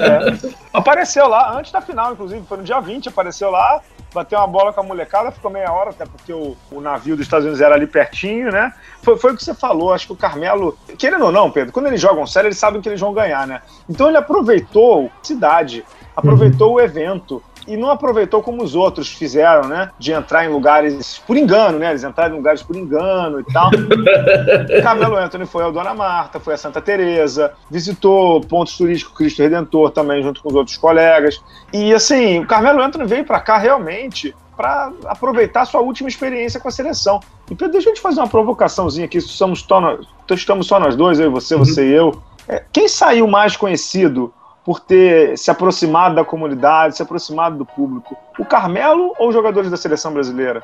[0.00, 0.52] É.
[0.72, 3.80] Apareceu lá, antes da final, inclusive, foi no dia 20, apareceu lá,
[4.12, 7.26] bateu uma bola com a molecada, ficou meia hora, até porque o, o navio dos
[7.26, 8.72] Estados Unidos era ali pertinho, né?
[9.02, 11.86] Foi, foi o que você falou, acho que o Carmelo, querendo ou não, Pedro, quando
[11.86, 13.62] eles jogam sério, eles sabem que eles vão ganhar, né?
[13.88, 15.84] Então ele aproveitou a cidade,
[16.16, 16.74] aproveitou uhum.
[16.74, 19.90] o evento, e não aproveitou como os outros fizeram, né?
[19.98, 21.90] De entrar em lugares por engano, né?
[21.90, 23.70] Eles entraram em lugares por engano e tal.
[24.82, 29.90] Carmelo Anthony foi ao Dona Marta, foi a Santa Teresa, visitou pontos turísticos Cristo Redentor
[29.90, 31.40] também junto com os outros colegas.
[31.72, 36.66] E assim, o Carmelo Anthony veio para cá realmente para aproveitar sua última experiência com
[36.66, 37.20] a seleção.
[37.48, 39.98] E Pedro, deixa eu te fazer uma provocaçãozinha aqui, somos só,
[40.32, 41.64] estamos só nós dois, eu, você, uhum.
[41.64, 42.20] você e eu.
[42.48, 44.32] É, quem saiu mais conhecido
[44.68, 48.14] por ter se aproximado da comunidade, se aproximado do público?
[48.38, 50.62] O Carmelo ou os jogadores da seleção brasileira?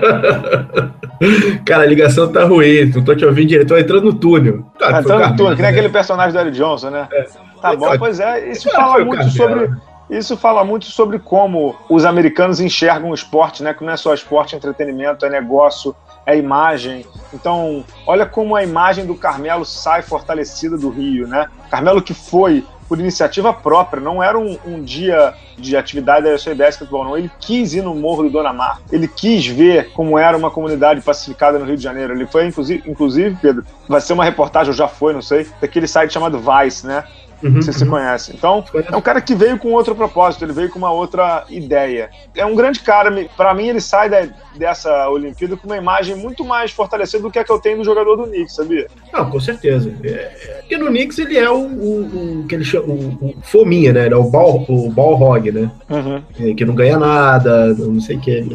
[1.66, 4.64] Cara, a ligação tá ruim, não tô te ouvindo direito, tô entrando no túnel.
[4.78, 7.06] Tá, tá entrando no túnel, que nem aquele personagem do Eric Johnson, né?
[7.12, 7.26] É.
[7.60, 9.70] Tá bom, pois é, isso fala muito sobre.
[10.08, 13.74] Isso fala muito sobre como os americanos enxergam o esporte, né?
[13.74, 17.04] Que não é só esporte, é entretenimento, é negócio, é imagem.
[17.34, 21.48] Então, olha como a imagem do Carmelo sai fortalecida do Rio, né?
[21.68, 26.54] Carmelo que foi por iniciativa própria, não era um, um dia de atividade da USA
[26.54, 27.16] Basketball, não.
[27.16, 31.00] Ele quis ir no Morro do Dona Mar, ele quis ver como era uma comunidade
[31.00, 32.14] pacificada no Rio de Janeiro.
[32.14, 35.86] Ele foi, inclusive, inclusive Pedro, vai ser uma reportagem, ou já foi, não sei, daquele
[35.86, 37.04] site chamado Vice, né?
[37.46, 37.90] Uhum, se você uhum.
[37.90, 38.32] conhece.
[38.34, 42.10] Então, é um cara que veio com outro propósito, ele veio com uma outra ideia.
[42.34, 46.44] É um grande cara, para mim, ele sai da, dessa Olimpíada com uma imagem muito
[46.44, 48.86] mais fortalecida do que a que eu tenho do jogador do Knicks, sabia?
[49.12, 49.92] Não, com certeza.
[50.02, 53.34] É, é, porque no Knicks ele é o, o, o que ele chama, o, o,
[53.42, 54.06] fominha, né?
[54.06, 55.70] Ele é o ball, o ball hog, né?
[55.88, 56.22] Uhum.
[56.40, 58.46] É, que não ganha nada, não sei o que.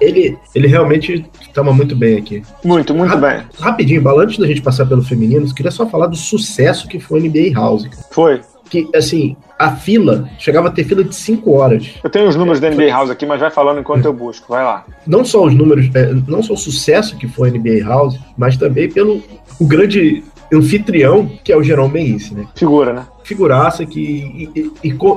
[0.00, 2.42] Ele, ele realmente estava muito bem aqui.
[2.64, 3.42] Muito, muito bem.
[3.58, 7.24] Rapidinho, antes da gente passar pelo feminino, queria só falar do sucesso que foi o
[7.24, 7.88] NBA House.
[8.10, 8.37] Foi.
[8.68, 11.90] Que, assim, a fila chegava a ter fila de 5 horas.
[12.02, 14.46] Eu tenho os números da NBA House aqui, mas vai falando enquanto eu busco.
[14.48, 14.84] Vai lá.
[15.06, 18.56] Não só os números, é, não só o sucesso que foi a NBA House, mas
[18.56, 19.22] também pelo
[19.58, 22.46] o grande anfitrião, que é o Jerome Benisse, né?
[22.54, 23.06] Figura, né?
[23.24, 24.50] Figuraça que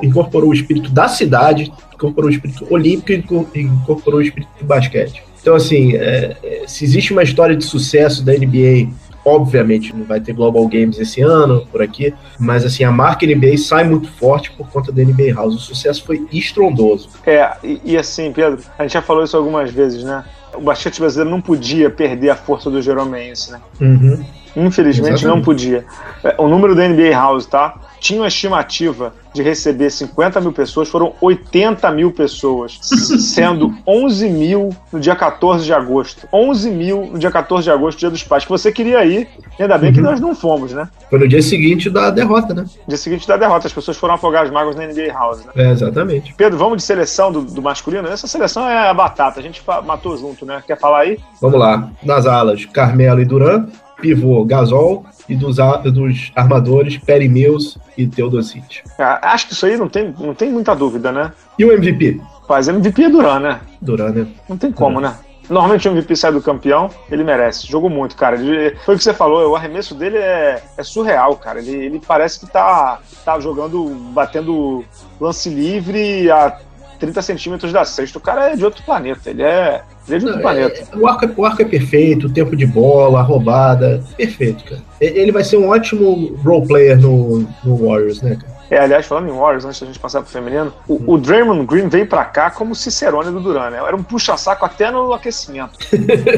[0.03, 5.23] incorporou o espírito da cidade, incorporou o espírito olímpico e incorporou o espírito do basquete.
[5.41, 8.89] Então, assim, é, é, se existe uma história de sucesso da NBA
[9.23, 13.57] Obviamente não vai ter Global Games esse ano, por aqui, mas assim, a marca NBA
[13.57, 15.55] sai muito forte por conta da NBA House.
[15.55, 17.09] O sucesso foi estrondoso.
[17.25, 20.23] É, e, e assim, Pedro, a gente já falou isso algumas vezes, né?
[20.53, 23.61] O basquete brasileiro não podia perder a força do Jerome né?
[23.79, 24.23] Uhum.
[24.55, 25.37] Infelizmente Exatamente.
[25.37, 25.85] não podia.
[26.23, 27.75] É, o número da NBA House, tá?
[27.99, 32.79] Tinha uma estimativa de receber 50 mil pessoas, foram 80 mil pessoas,
[33.33, 36.27] sendo 11 mil no dia 14 de agosto.
[36.33, 39.27] 11 mil no dia 14 de agosto, dia dos pais, que você queria ir,
[39.59, 39.95] ainda bem uhum.
[39.95, 40.89] que nós não fomos, né?
[41.09, 42.65] Foi no dia seguinte da derrota, né?
[42.87, 45.51] Dia seguinte da derrota, as pessoas foram afogar as mágoas na NBA House, né?
[45.55, 46.33] É, exatamente.
[46.35, 48.07] Pedro, vamos de seleção do, do masculino?
[48.07, 50.61] Essa seleção é a batata, a gente matou junto, né?
[50.65, 51.19] Quer falar aí?
[51.39, 51.89] Vamos lá.
[52.03, 53.67] Nas alas, Carmelo e Duran,
[54.01, 58.81] pivô Gasol e dos, dos armadores Perry Mills e Teodosic.
[58.97, 61.31] É, acho que isso aí não tem, não tem muita dúvida, né?
[61.57, 62.19] E o MVP?
[62.47, 63.61] Faz MVP é Duran, né?
[63.81, 64.27] Duran, né?
[64.49, 65.11] Não tem como, Duran.
[65.11, 65.17] né?
[65.49, 67.67] Normalmente o MVP sai do campeão, ele merece.
[67.67, 68.37] Jogou muito, cara.
[68.37, 71.59] Ele, foi o que você falou, o arremesso dele é, é surreal, cara.
[71.59, 74.83] Ele, ele parece que tá, tá jogando, batendo
[75.19, 76.57] lance livre a
[76.99, 78.17] 30 centímetros da cesta.
[78.17, 79.29] O cara é de outro planeta.
[79.29, 80.87] Ele é Desde o planeta.
[80.91, 84.63] É, o, arco, é, o arco é perfeito, o tempo de bola, a roubada, perfeito,
[84.63, 84.81] cara.
[84.99, 88.60] Ele vai ser um ótimo role player no, no Warriors, né, cara?
[88.71, 91.89] É, aliás, falando em Warriors, antes da gente passar pro feminino, o, o Draymond Green
[91.89, 93.81] veio pra cá como Cicerone do Duran, né?
[93.85, 95.77] Era um puxa-saco até no aquecimento.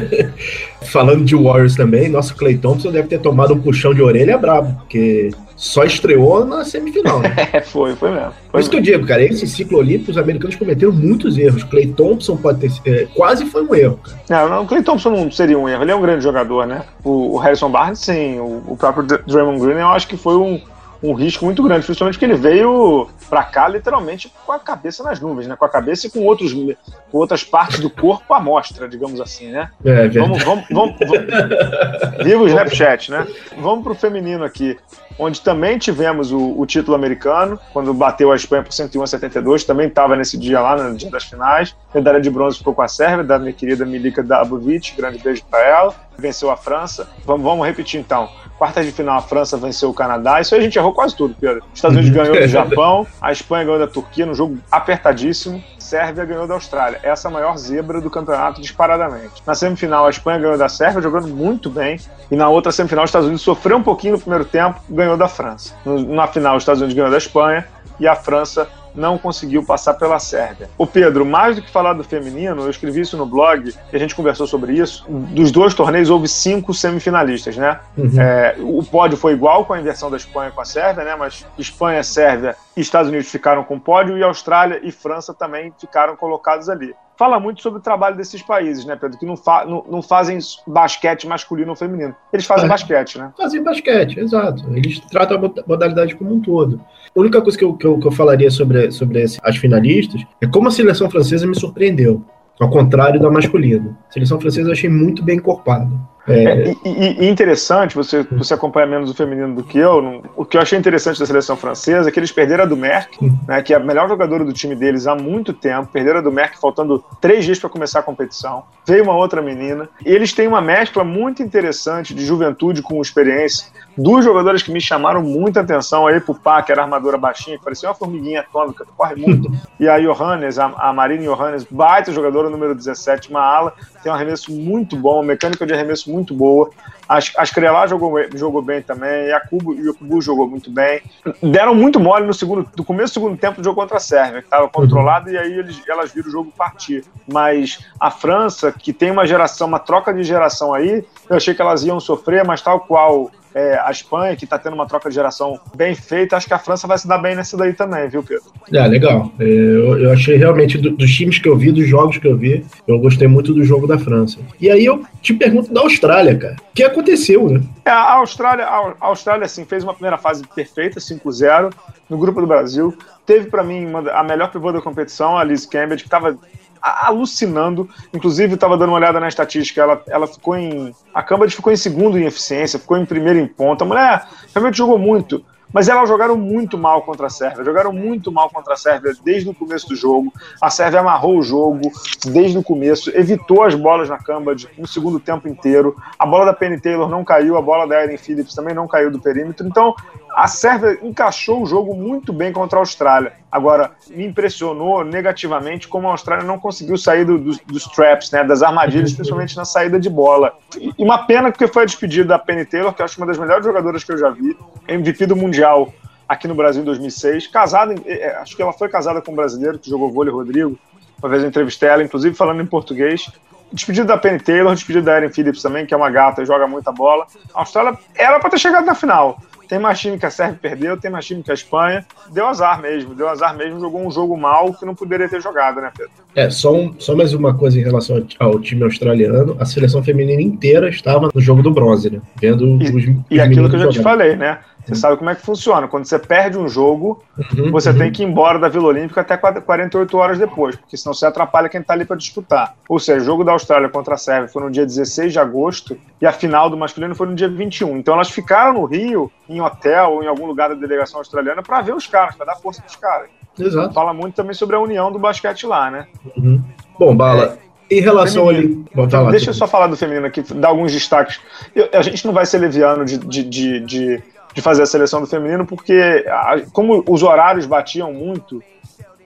[0.90, 4.74] falando de Warriors também, nosso Clay Thompson deve ter tomado um puxão de orelha brabo,
[4.78, 7.34] porque só estreou na semifinal, né?
[7.54, 8.32] É, foi, foi mesmo.
[8.32, 8.70] Foi Por isso mesmo.
[8.70, 11.62] que eu digo, cara, esse ciclo olímpico, os americanos cometeram muitos erros.
[11.62, 12.72] Clay Thompson pode ter.
[12.84, 14.18] É, quase foi um erro, cara.
[14.28, 16.82] Não, não, o Clay Thompson não seria um erro, ele é um grande jogador, né?
[17.04, 20.60] O, o Harrison Barnes, sim, o, o próprio Draymond Green, eu acho que foi um,
[21.04, 25.20] um risco muito grande, principalmente porque ele veio para cá literalmente com a cabeça nas
[25.20, 25.54] nuvens, né?
[25.54, 29.50] Com a cabeça e com, outros, com outras partes do corpo à mostra, digamos assim,
[29.50, 29.70] né?
[29.84, 32.24] É, vamos, vamos, vamos, vamos...
[32.24, 33.26] Viva o Snapchat, né?
[33.58, 34.78] Vamos pro feminino aqui
[35.18, 39.64] onde também tivemos o, o, título americano, quando bateu a Espanha por 101 a 72,
[39.64, 41.74] também estava nesse dia lá, no dia das finais.
[41.94, 45.60] Medalha de bronze ficou com a Sérvia, da minha querida Milika Dabovic, grande beijo para
[45.60, 45.94] ela.
[46.18, 47.08] Venceu a França.
[47.24, 48.28] Vamos, vamos repetir então.
[48.58, 50.40] Quartas de final, a França venceu o Canadá.
[50.40, 51.64] Isso aí a gente errou quase tudo, Pedro.
[51.72, 55.62] Os Estados Unidos ganhou do Japão, a Espanha ganhou da Turquia num jogo apertadíssimo.
[55.78, 56.98] Sérvia ganhou da Austrália.
[57.02, 59.42] Essa é a maior zebra do campeonato disparadamente.
[59.46, 61.98] Na semifinal, a Espanha ganhou da Sérvia, jogando muito bem.
[62.30, 65.28] E na outra semifinal, os Estados Unidos sofreu um pouquinho no primeiro tempo, ganhou da
[65.28, 65.74] França.
[65.84, 67.66] Na final, os Estados Unidos ganhou da Espanha
[68.00, 70.68] e a França não conseguiu passar pela Sérvia.
[70.78, 73.98] O Pedro, mais do que falar do feminino, eu escrevi isso no blog e a
[73.98, 75.04] gente conversou sobre isso.
[75.08, 77.80] Dos dois torneios houve cinco semifinalistas, né?
[77.96, 78.20] Uhum.
[78.20, 81.16] É, o pódio foi igual com a inversão da Espanha com a Sérvia, né?
[81.16, 86.16] Mas Espanha, Sérvia e Estados Unidos ficaram com pódio e Austrália e França também ficaram
[86.16, 89.18] colocados ali fala muito sobre o trabalho desses países, né, Pedro?
[89.18, 92.14] Que não, fa não, não fazem basquete masculino ou feminino.
[92.32, 93.32] Eles fazem é, basquete, né?
[93.36, 94.64] Fazem basquete, exato.
[94.76, 96.80] Eles tratam a modalidade como um todo.
[97.16, 100.20] A única coisa que eu, que eu, que eu falaria sobre, sobre esse, as finalistas
[100.40, 102.24] é como a seleção francesa me surpreendeu.
[102.60, 103.96] Ao contrário da masculina.
[104.08, 105.90] A seleção francesa eu achei muito bem encorpada.
[106.26, 106.44] É...
[106.44, 110.22] É, e, e, interessante, você, você acompanha menos o feminino do que eu.
[110.36, 113.18] O que eu achei interessante da seleção francesa é que eles perderam a do Merck,
[113.46, 115.88] né, que é a melhor jogadora do time deles há muito tempo.
[115.92, 118.64] Perderam a do Merck faltando três dias para começar a competição.
[118.86, 119.88] Veio uma outra menina.
[120.04, 123.66] E eles têm uma mescla muito interessante de juventude com experiência.
[123.96, 127.88] Duas jogadoras que me chamaram muita atenção, a Epupá, que era armadora baixinha, que parecia
[127.88, 129.50] uma formiguinha atômica, corre muito.
[129.78, 134.14] e a Johannes, a, a Marina Johannes, baita jogadora número 17, uma ala, tem um
[134.14, 136.70] arremesso muito bom, mecânica de arremesso muito boa.
[137.08, 141.02] As, as Crelá jogou, jogou bem também, a Cubo e o Kubu jogou muito bem.
[141.42, 144.40] Deram muito mole no segundo, no começo do segundo tempo do jogo contra a Sérvia,
[144.40, 147.04] que estava controlado, e aí eles, elas viram o jogo partir.
[147.30, 151.60] Mas a França, que tem uma geração, uma troca de geração aí, eu achei que
[151.60, 155.14] elas iam sofrer, mas tal qual é, a Espanha, que está tendo uma troca de
[155.14, 158.22] geração bem feita, acho que a França vai se dar bem nessa daí também, viu,
[158.22, 158.44] Pedro?
[158.72, 159.30] É, legal.
[159.38, 162.36] É, eu, eu, achei realmente, do, dos times que eu vi, dos jogos que eu
[162.36, 164.40] vi, eu gostei muito do jogo da França.
[164.60, 166.56] E aí eu te pergunto da Austrália, cara.
[166.56, 167.62] O que aconteceu, né?
[167.84, 171.72] É, a Austrália, a Austrália, assim, fez uma primeira fase perfeita, 5-0,
[172.10, 172.96] no grupo do Brasil.
[173.24, 176.36] Teve, para mim, uma, a melhor pivô da competição, a Liz Cambridge, que estava
[176.84, 177.88] alucinando.
[178.12, 179.80] Inclusive, estava dando uma olhada na estatística.
[179.80, 180.94] Ela, ela ficou em.
[181.14, 183.84] A Cambridge ficou em segundo em eficiência, ficou em primeiro em ponta.
[183.84, 185.44] A mulher realmente jogou muito.
[185.74, 189.50] Mas elas jogaram muito mal contra a Sérvia, jogaram muito mal contra a Sérvia desde
[189.50, 190.32] o começo do jogo.
[190.62, 191.90] A Sérvia amarrou o jogo
[192.26, 195.96] desde o começo, evitou as bolas na Cambridge no segundo tempo inteiro.
[196.16, 199.10] A bola da Penny Taylor não caiu, a bola da Erin Phillips também não caiu
[199.10, 199.66] do perímetro.
[199.66, 199.96] Então,
[200.34, 203.32] a Sérvia encaixou o jogo muito bem contra a Austrália.
[203.50, 208.42] Agora, me impressionou negativamente como a Austrália não conseguiu sair do, do, dos traps, né,
[208.42, 210.56] das armadilhas, principalmente na saída de bola.
[210.76, 213.38] E uma pena porque foi a despedida da Penny Taylor, que eu acho uma das
[213.38, 214.56] melhores jogadoras que eu já vi,
[214.88, 215.92] MVP do Mundial
[216.28, 217.46] aqui no Brasil em 2006.
[217.48, 220.78] Casada, é, é, acho que ela foi casada com um brasileiro que jogou vôlei, Rodrigo.
[221.22, 223.30] Uma vez eu entrevistei ela, inclusive falando em português.
[223.72, 226.66] Despedida da Penny Taylor, despedida da Erin Phillips também, que é uma gata e joga
[226.66, 227.26] muita bola.
[227.54, 229.40] A Austrália era para ter chegado na final.
[229.68, 232.04] Tem mais time que a Sérvia perdeu, tem mais time que a Espanha.
[232.32, 235.80] Deu azar mesmo, deu azar mesmo, jogou um jogo mal que não poderia ter jogado,
[235.80, 236.12] né, Pedro?
[236.34, 239.56] É, só, um, só mais uma coisa em relação ao time australiano.
[239.58, 242.20] A seleção feminina inteira estava no jogo do bronze, né?
[242.36, 244.58] Vendo e, os, os E aquilo que eu já te falei, né?
[244.86, 245.88] Você sabe como é que funciona.
[245.88, 247.98] Quando você perde um jogo, uhum, você uhum.
[247.98, 251.68] tem que ir embora da Vila Olímpica até 48 horas depois, porque senão você atrapalha
[251.68, 252.74] quem está ali para disputar.
[252.88, 255.96] Ou seja, o jogo da Austrália contra a Sérvia foi no dia 16 de agosto
[256.20, 257.96] e a final do masculino foi no dia 21.
[257.96, 261.80] Então elas ficaram no Rio, em hotel ou em algum lugar da delegação australiana, para
[261.80, 263.30] ver os caras, para dar força para os caras.
[263.58, 263.94] Exato.
[263.94, 266.06] Fala muito também sobre a união do basquete lá, né?
[266.36, 266.62] Uhum.
[266.98, 267.64] Bom, Bala, é.
[267.90, 268.84] Em relação ali.
[268.96, 271.40] Então, deixa eu só falar do feminino aqui, dar alguns destaques.
[271.74, 274.22] Eu, a gente não vai ser leviano de, de, de, de
[274.54, 276.24] de fazer a seleção do feminino, porque
[276.72, 278.62] como os horários batiam muito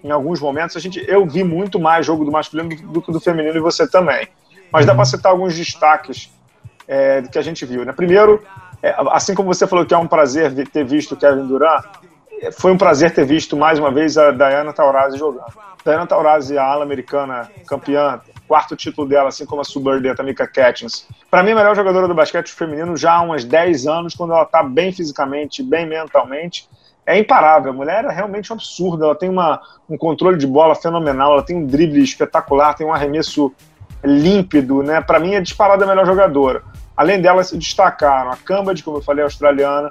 [0.02, 3.20] em alguns momentos, a gente, eu vi muito mais jogo do masculino do que do
[3.20, 4.26] feminino e você também.
[4.72, 6.32] Mas dá para citar alguns destaques
[6.86, 7.84] é, que a gente viu.
[7.84, 7.92] Né?
[7.92, 8.42] Primeiro,
[8.82, 11.84] é, assim como você falou que é um prazer ter visto o Kevin Durant,
[12.52, 15.52] foi um prazer ter visto mais uma vez a Diana Taurasi jogando.
[15.84, 20.48] Diana Taurasi, a ala americana campeã, quarto título dela, assim como a Suburban, a Tamika
[20.48, 21.06] Catchings.
[21.30, 24.42] Para mim, a melhor jogadora do basquete feminino já há uns 10 anos, quando ela
[24.42, 26.68] está bem fisicamente, bem mentalmente.
[27.06, 27.70] É imparável.
[27.70, 29.04] A mulher é realmente um absurdo.
[29.04, 32.92] Ela tem uma, um controle de bola fenomenal, ela tem um drible espetacular, tem um
[32.92, 33.52] arremesso
[34.02, 34.82] límpido.
[34.82, 35.00] Né?
[35.00, 36.62] Para mim, é disparada a melhor jogadora.
[36.96, 39.90] Além dela, se destacaram a Cambridge, como eu falei, australiana,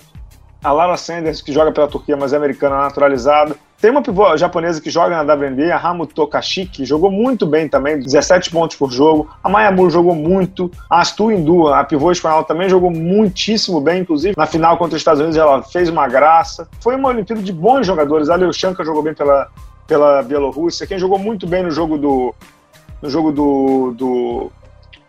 [0.64, 3.56] a Lara Sanders, que joga pela Turquia, mas é americana naturalizada.
[3.80, 8.00] Tem uma pivô japonesa que joga na WNBA, a Hamu Tokashiki, jogou muito bem também,
[8.00, 9.30] 17 pontos por jogo.
[9.44, 10.72] A Mayamur jogou muito.
[10.90, 15.02] A Astu Indu, a pivô espanhola, também jogou muitíssimo bem, inclusive na final contra os
[15.02, 16.68] Estados Unidos ela fez uma graça.
[16.82, 18.30] Foi uma Olimpíada de bons jogadores.
[18.30, 19.48] A Leushanka jogou bem pela,
[19.86, 20.88] pela Bielorrússia.
[20.88, 22.34] Quem jogou muito bem no jogo do,
[23.00, 24.52] no jogo do, do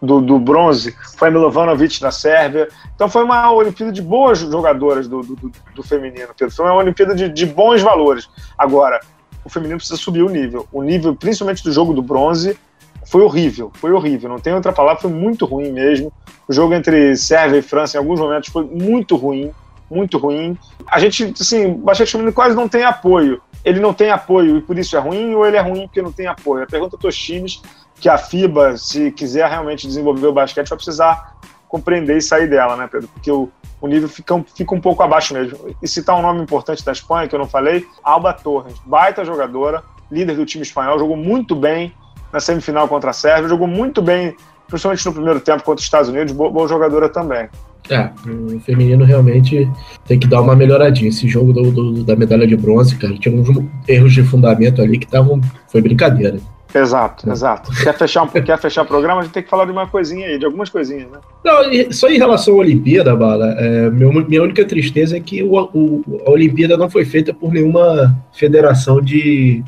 [0.00, 2.68] do, do bronze foi a Milovanovic da Sérvia.
[2.94, 6.54] Então foi uma Olimpíada de boas jogadoras do, do, do feminino, Pedro.
[6.54, 8.28] Foi uma Olimpíada de, de, bons valores.
[8.56, 9.00] Agora,
[9.44, 10.66] o feminino precisa subir o nível.
[10.72, 12.58] O nível, principalmente do jogo do bronze,
[13.06, 13.70] foi horrível.
[13.74, 14.28] Foi horrível.
[14.28, 16.12] Não tem outra palavra, foi muito ruim mesmo.
[16.46, 19.50] O jogo entre Sérvia e França, em alguns momentos, foi muito ruim.
[19.90, 20.56] Muito ruim.
[20.86, 23.40] A gente, assim, o basquete feminino quase não tem apoio.
[23.64, 26.12] Ele não tem apoio e por isso é ruim, ou ele é ruim porque não
[26.12, 26.62] tem apoio?
[26.62, 27.60] A pergunta dos times
[28.00, 31.36] que a FIBA, se quiser realmente desenvolver o basquete, vai precisar
[31.68, 33.08] compreender e sair dela, né, Pedro?
[33.08, 33.48] Porque o,
[33.80, 35.58] o nível fica, fica um pouco abaixo mesmo.
[35.82, 39.82] E citar um nome importante da Espanha, que eu não falei, Alba Torres, baita jogadora,
[40.10, 41.92] líder do time espanhol, jogou muito bem
[42.32, 44.34] na semifinal contra a Sérvia, jogou muito bem,
[44.66, 47.48] principalmente no primeiro tempo contra os Estados Unidos, boa, boa jogadora também.
[47.90, 49.68] É, o feminino realmente
[50.06, 51.08] tem que dar uma melhoradinha.
[51.08, 53.48] Esse jogo do, do, da medalha de bronze, cara, tinha uns
[53.86, 55.40] erros de fundamento ali que estavam.
[55.68, 56.38] Foi brincadeira.
[56.74, 57.32] Exato, é.
[57.32, 57.70] exato.
[57.82, 60.26] Quer fechar, um, quer fechar o programa, a gente tem que falar de uma coisinha
[60.26, 61.18] aí, de algumas coisinhas, né?
[61.44, 65.54] Não, só em relação à Olimpíada, Bala, é, meu, minha única tristeza é que o,
[65.72, 69.62] o, a Olimpíada não foi feita por nenhuma federação de,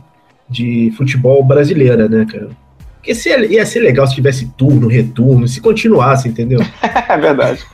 [0.48, 2.50] de futebol brasileira, né, cara?
[2.96, 6.60] Porque se, ia ser legal se tivesse turno, retorno, se continuasse, entendeu?
[7.08, 7.64] é verdade.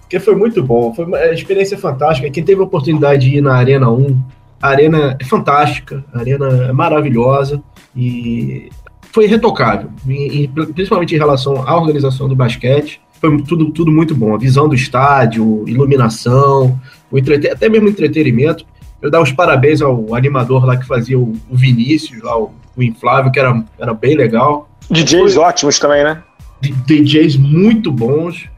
[0.00, 2.30] Porque foi muito bom, foi uma experiência fantástica.
[2.30, 4.18] Quem teve a oportunidade de ir na Arena 1,
[4.60, 7.62] a Arena é fantástica, a Arena é maravilhosa.
[7.96, 8.70] E
[9.12, 13.00] foi irretocável, e, principalmente em relação à organização do basquete.
[13.20, 14.34] Foi tudo, tudo muito bom.
[14.34, 18.64] A visão do estádio, iluminação, o até mesmo entretenimento.
[19.02, 22.82] Eu dar os parabéns ao animador lá que fazia o, o Vinícius, lá, o, o
[22.82, 24.68] Inflável, que era, era bem legal.
[24.90, 26.22] DJs foi, ótimos também, né?
[26.60, 28.48] DJs muito bons.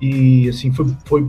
[0.00, 1.26] E assim, foi, foi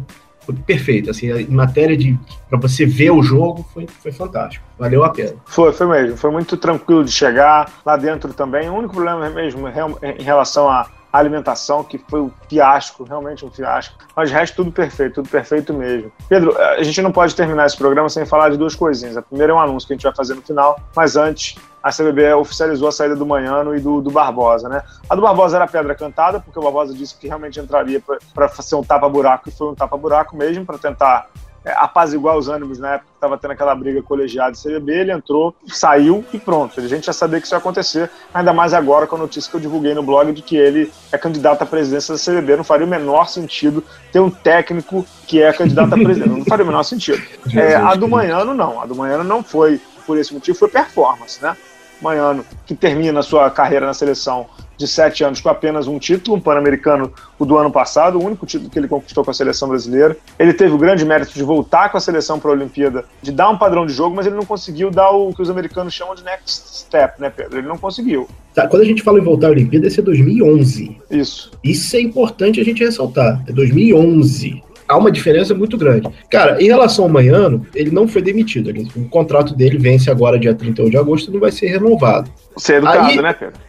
[0.50, 1.10] foi perfeito.
[1.10, 2.18] Assim, em matéria de
[2.50, 4.66] para você ver o jogo, foi, foi fantástico.
[4.78, 5.36] Valeu a pena.
[5.46, 6.18] Foi, foi mesmo.
[6.18, 8.70] Foi muito tranquilo de chegar lá dentro também.
[8.70, 10.68] O único problema mesmo em relação
[11.12, 13.95] à alimentação, que foi um fiasco, realmente um fiasco.
[14.15, 16.12] Mas o resto tudo perfeito, tudo perfeito mesmo.
[16.27, 19.17] Pedro, a gente não pode terminar esse programa sem falar de duas coisinhas.
[19.17, 21.92] A primeira é um anúncio que a gente vai fazer no final, mas antes a
[21.92, 24.84] CBB oficializou a saída do Manhano e do, do Barbosa, né?
[25.10, 28.02] A do Barbosa era pedra cantada, porque o Barbosa disse que realmente entraria
[28.34, 31.29] para ser um tapa-buraco, e foi um tapa-buraco mesmo, para tentar
[31.66, 35.54] apaziguar os ânimos na época que estava tendo aquela briga colegiada de CBB, ele entrou,
[35.68, 36.80] saiu e pronto.
[36.80, 39.58] A gente já sabia que isso ia acontecer, ainda mais agora com a notícia que
[39.58, 42.58] eu divulguei no blog de que ele é candidato à presidência da CBB.
[42.58, 46.30] Não faria o menor sentido ter um técnico que é candidato a presidente.
[46.30, 47.22] Não faria o menor sentido.
[47.56, 48.80] É, a do Manhano, não.
[48.80, 51.58] A do Manhano não foi por esse motivo, foi performance, né?
[52.02, 54.48] Manhano, que termina a sua carreira na seleção
[54.80, 58.46] de sete anos com apenas um título, um Pan-Americano, o do ano passado, o único
[58.46, 60.15] título que ele conquistou com a seleção brasileira.
[60.40, 63.50] Ele teve o grande mérito de voltar com a seleção para a Olimpíada, de dar
[63.50, 66.23] um padrão de jogo, mas ele não conseguiu dar o que os americanos chamam de
[66.23, 67.60] next step, né, Pedro?
[67.60, 68.27] Ele não conseguiu.
[68.56, 70.98] Tá, quando a gente fala em voltar à Olimpíada, esse é 2011.
[71.12, 71.52] Isso.
[71.62, 73.44] Isso é importante a gente ressaltar.
[73.48, 76.10] É 2011 há uma diferença muito grande.
[76.29, 78.69] Cara, em relação ao Manhano, ele não foi demitido.
[78.71, 82.29] Ele, o contrato dele vence agora, dia 31 de agosto, e não vai ser renovado.
[82.58, 83.60] Você é educado, aí, né, Pedro?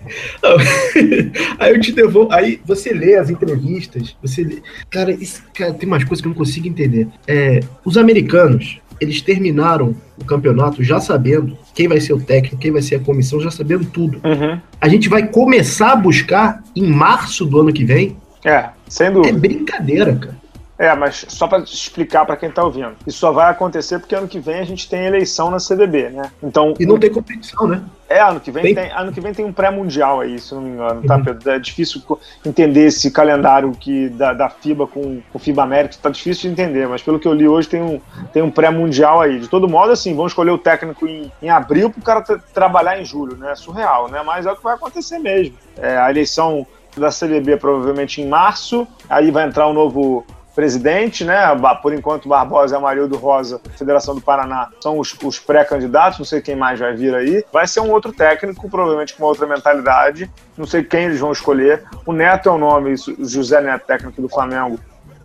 [1.60, 2.32] aí eu te devolvo.
[2.32, 6.30] Aí você lê as entrevistas, você lê, cara, isso, cara, tem umas coisas que eu
[6.30, 7.06] não consigo entender.
[7.28, 12.72] É, os americanos, eles terminaram o campeonato já sabendo quem vai ser o técnico, quem
[12.72, 14.20] vai ser a comissão, já sabendo tudo.
[14.24, 14.58] Uhum.
[14.80, 18.16] A gente vai começar a buscar em março do ano que vem.
[18.42, 19.36] É, sem dúvida.
[19.36, 20.39] É brincadeira, cara.
[20.80, 24.26] É, mas só para explicar para quem está ouvindo, isso só vai acontecer porque ano
[24.26, 26.32] que vem a gente tem eleição na CBB, né?
[26.42, 27.82] Então e não tem competição, né?
[28.08, 30.62] É, ano que vem tem, tem ano que vem tem um pré-mundial aí, se não
[30.62, 31.24] me engano, tá, uhum.
[31.24, 31.50] Pedro?
[31.50, 32.02] É difícil
[32.46, 36.88] entender esse calendário que da, da FIBA com o FIBA América, tá difícil de entender,
[36.88, 38.00] mas pelo que eu li hoje tem um,
[38.32, 39.38] tem um pré-mundial aí.
[39.38, 42.98] De todo modo, assim, vão escolher o técnico em, em abril para o cara trabalhar
[42.98, 43.54] em julho, né?
[43.54, 44.22] Surreal, né?
[44.24, 45.54] Mas é o que vai acontecer mesmo.
[45.76, 46.66] É, a eleição
[46.96, 50.24] da CBB provavelmente em março, aí vai entrar um novo
[50.60, 51.38] presidente, né?
[51.80, 56.42] Por enquanto, Barbosa e Amarildo Rosa, Federação do Paraná, são os, os pré-candidatos, não sei
[56.42, 57.42] quem mais vai vir aí.
[57.50, 60.30] Vai ser um outro técnico, provavelmente com uma outra mentalidade.
[60.58, 61.84] Não sei quem eles vão escolher.
[62.04, 64.78] O Neto é o nome, José Neto, técnico do Flamengo,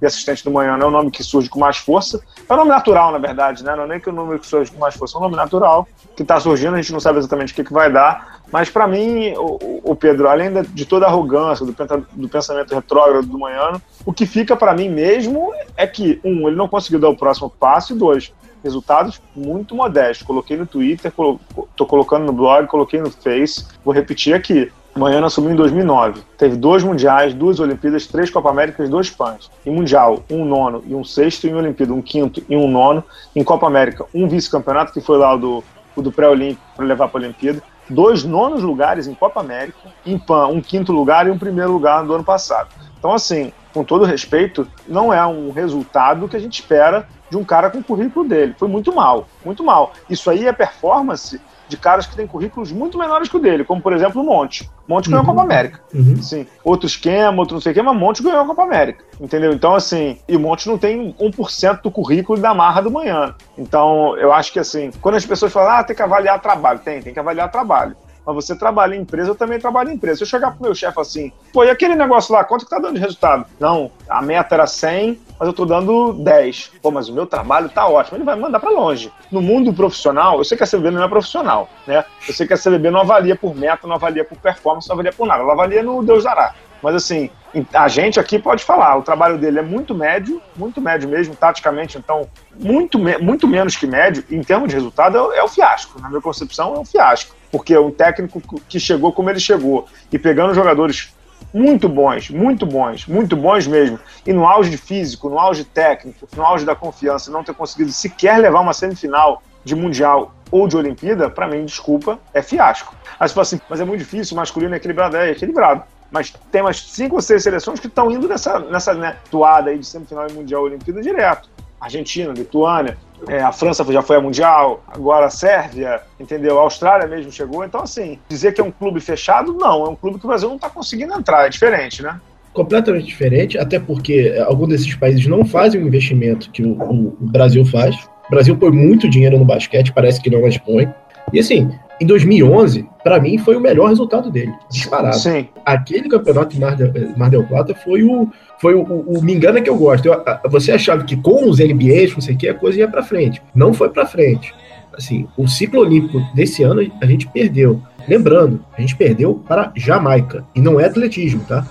[0.06, 2.22] assistente do Manhã, é o nome que surge com mais força.
[2.48, 3.76] É um nome natural, na verdade, né?
[3.76, 5.88] Não é nem que o nome que surge com mais força, é um nome natural
[6.16, 8.42] que está surgindo, a gente não sabe exatamente o que, que vai dar.
[8.52, 11.76] Mas para mim, o, o, Pedro, além de toda a arrogância, do,
[12.14, 16.56] do pensamento retrógrado do Manhã, o que fica para mim mesmo é que, um, ele
[16.56, 18.32] não conseguiu dar o próximo passo, e dois,
[18.64, 20.26] resultados muito modestos.
[20.26, 24.72] Coloquei no Twitter, estou colocando no blog, coloquei no Face, vou repetir aqui.
[24.98, 26.22] Manhã assumiu em 2009.
[26.38, 29.52] Teve dois mundiais, duas Olimpíadas, três Copa Américas, dois PANs.
[29.66, 31.48] Em Mundial, um nono e um sexto.
[31.48, 33.04] Em Olimpíada, um quinto e um nono.
[33.36, 35.64] Em Copa América, um vice-campeonato, que foi lá o do,
[35.98, 37.62] do pré-olímpico para levar para a Olimpíada.
[37.90, 39.78] Dois nonos lugares em Copa América.
[40.06, 42.70] Em PAN, um quinto lugar e um primeiro lugar do ano passado.
[42.98, 47.44] Então, assim, com todo respeito, não é um resultado que a gente espera de um
[47.44, 48.56] cara com o currículo dele.
[48.58, 49.92] Foi muito mal, muito mal.
[50.10, 53.82] Isso aí é performance de caras que têm currículos muito menores que o dele, como
[53.82, 54.70] por exemplo o Monte.
[54.88, 55.32] Monte ganhou uhum.
[55.32, 55.82] a Copa América.
[55.94, 56.16] Uhum.
[56.20, 59.04] Assim, outro esquema, outro não sei o que, mas Monte ganhou a Copa América.
[59.20, 59.52] Entendeu?
[59.54, 63.34] Então, assim, e o Monte não tem 1% do currículo da marra do manhã.
[63.58, 67.02] Então, eu acho que assim, quando as pessoas falam, ah, tem que avaliar trabalho, tem,
[67.02, 67.96] tem que avaliar trabalho
[68.26, 70.18] mas você trabalha em empresa, eu também trabalho em empresa.
[70.18, 72.80] Se eu chegar pro meu chefe assim, pô, e aquele negócio lá, quanto que tá
[72.80, 73.46] dando de resultado?
[73.60, 76.72] Não, a meta era 100, mas eu tô dando 10.
[76.82, 78.18] Pô, mas o meu trabalho tá ótimo.
[78.18, 79.12] Ele vai mandar para longe.
[79.32, 82.04] No mundo profissional, eu sei que a CBB não é profissional, né?
[82.28, 85.14] Eu sei que a CBB não avalia por meta, não avalia por performance, não avalia
[85.14, 85.44] por nada.
[85.44, 86.54] Ela avalia no Deus dará.
[86.82, 87.30] Mas assim,
[87.74, 91.98] a gente aqui pode falar, o trabalho dele é muito médio, muito médio mesmo, taticamente,
[91.98, 92.28] então,
[92.60, 96.02] muito, muito menos que médio, em termos de resultado, é, é o fiasco.
[96.02, 97.36] Na minha concepção, é um fiasco.
[97.52, 101.14] Porque um técnico que chegou como ele chegou e pegando jogadores
[101.54, 106.44] muito bons, muito bons, muito bons mesmo, e no auge físico, no auge técnico, no
[106.44, 111.30] auge da confiança, não ter conseguido sequer levar uma semifinal de Mundial ou de Olimpíada,
[111.30, 112.94] para mim, desculpa, é fiasco.
[113.18, 115.84] Aí você fala assim, mas é muito difícil, o masculino é equilibrado, é equilibrado.
[116.12, 119.78] Mas tem umas cinco ou seis seleções que estão indo nessa, nessa né, toada aí
[119.78, 121.50] de semifinal e Mundial Olimpíada direto.
[121.80, 122.98] Argentina, Lituânia,
[123.28, 126.60] é, a França já foi a Mundial, agora a Sérvia, entendeu?
[126.60, 127.64] A Austrália mesmo chegou.
[127.64, 129.86] Então, assim, dizer que é um clube fechado, não.
[129.86, 131.46] É um clube que o Brasil não está conseguindo entrar.
[131.46, 132.20] É diferente, né?
[132.54, 137.66] Completamente diferente, até porque alguns desses países não fazem o investimento que o, o, Brasil
[137.66, 137.96] faz.
[138.28, 140.92] O Brasil põe muito dinheiro no basquete, parece que não mais põe.
[141.34, 141.70] E assim,
[142.00, 145.18] em 2011, para mim, foi o melhor resultado dele, disparado.
[145.18, 145.48] Sim.
[145.66, 148.30] Aquele campeonato de Mar del, Mar del Plata foi o,
[148.60, 150.08] foi o, o, o me engana que eu gosto.
[150.08, 153.04] Eu, você achava que com os NBAs, não sei o que, a coisa ia para
[153.04, 153.42] frente.
[153.54, 154.54] Não foi para frente.
[154.98, 157.82] Assim, o ciclo olímpico desse ano a gente perdeu.
[158.08, 160.46] Lembrando, a gente perdeu para Jamaica.
[160.54, 161.66] E não é atletismo, tá?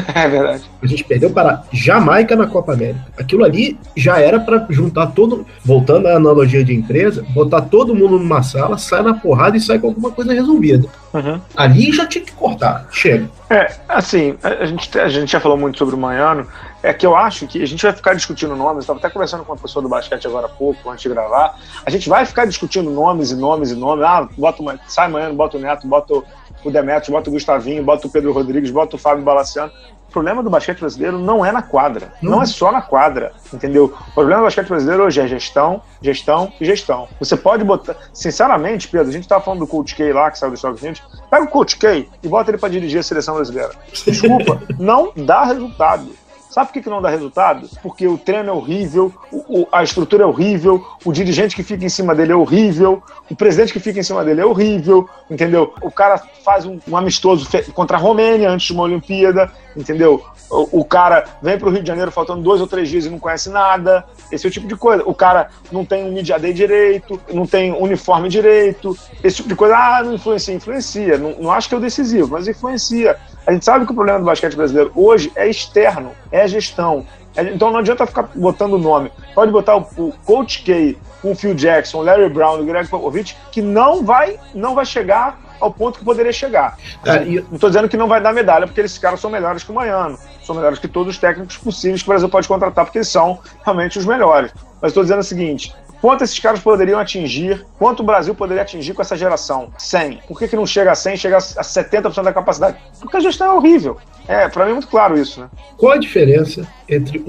[0.14, 0.62] É verdade.
[0.82, 3.04] A gente perdeu para Jamaica na Copa América.
[3.18, 5.46] Aquilo ali já era para juntar todo.
[5.64, 9.78] Voltando à analogia de empresa, botar todo mundo numa sala, sai na porrada e sai
[9.78, 10.88] com alguma coisa resolvida.
[11.12, 11.40] Uhum.
[11.56, 12.86] Ali já tinha que cortar.
[12.90, 13.28] Chega.
[13.48, 16.46] É, assim, a gente, a gente já falou muito sobre o Manhano,
[16.82, 19.52] é que eu acho que a gente vai ficar discutindo nomes, estava até conversando com
[19.52, 22.90] uma pessoa do basquete agora há pouco, antes de gravar, a gente vai ficar discutindo
[22.90, 26.24] nomes e nomes e nomes, ah, bota sai Manhano, bota o Neto, bota o
[26.70, 29.72] Demetrius, bota o Gustavinho, bota o Pedro Rodrigues, bota o Fábio Balaciano,
[30.08, 32.12] o problema do basquete brasileiro não é na quadra.
[32.22, 33.92] Não é só na quadra, entendeu?
[34.08, 37.08] O problema do basquete brasileiro hoje é gestão, gestão e gestão.
[37.18, 37.96] Você pode botar.
[38.14, 41.02] Sinceramente, Pedro, a gente estava falando do Coach K lá, que saiu dos Estados Unidos.
[41.30, 43.72] Pega o Coach K e bota ele para dirigir a seleção brasileira.
[44.06, 46.08] Desculpa, não dá resultado.
[46.56, 47.68] Sabe por que, não dá resultado?
[47.82, 51.84] Porque o treino é horrível, o, o, a estrutura é horrível, o dirigente que fica
[51.84, 55.74] em cima dele é horrível, o presidente que fica em cima dele é horrível, entendeu?
[55.82, 60.24] O cara faz um, um amistoso contra a Romênia antes de uma Olimpíada, entendeu?
[60.48, 63.10] O, o cara vem para o Rio de Janeiro faltando dois ou três dias e
[63.10, 65.02] não conhece nada, esse é o tipo de coisa.
[65.04, 69.56] O cara não tem um media day direito, não tem uniforme direito, esse tipo de
[69.56, 69.76] coisa.
[69.76, 71.18] Ah, não influencia, influencia.
[71.18, 73.16] Não, não acho que é o decisivo, mas influencia.
[73.46, 77.06] A gente sabe que o problema do basquete brasileiro hoje é externo, é gestão.
[77.36, 79.12] É, então não adianta ficar botando o nome.
[79.34, 83.36] Pode botar o, o Coach K, o Phil Jackson, o Larry Brown, o Greg Popovich,
[83.52, 86.78] que não vai, não vai chegar ao ponto que poderia chegar.
[87.04, 87.40] É, e...
[87.40, 89.74] Não estou dizendo que não vai dar medalha, porque esses caras são melhores que o
[89.74, 90.18] Maiano.
[90.42, 93.40] São melhores que todos os técnicos possíveis que o Brasil pode contratar, porque eles são
[93.64, 94.52] realmente os melhores.
[94.80, 95.74] Mas estou dizendo o seguinte:
[96.06, 97.66] Quanto esses caras poderiam atingir?
[97.80, 99.72] Quanto o Brasil poderia atingir com essa geração?
[99.76, 100.20] 100.
[100.28, 102.76] Por que, que não chega a 100 chega a 70% da capacidade?
[103.00, 103.96] Porque a gestão é horrível.
[104.28, 105.48] É, para mim é muito claro isso, né?
[105.76, 107.24] Qual a diferença entre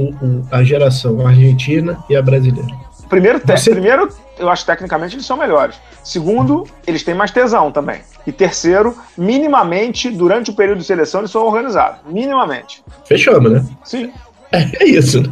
[0.51, 2.69] a geração argentina e a brasileira?
[3.09, 3.71] Primeiro, Você...
[3.71, 5.75] primeiro, eu acho que tecnicamente eles são melhores.
[6.03, 8.01] Segundo, eles têm mais tesão também.
[8.28, 12.01] E terceiro, minimamente, durante o período de seleção, eles são organizados.
[12.05, 12.84] Minimamente.
[13.05, 13.65] Fechamos, né?
[13.84, 14.13] Sim.
[14.51, 15.23] É, é isso.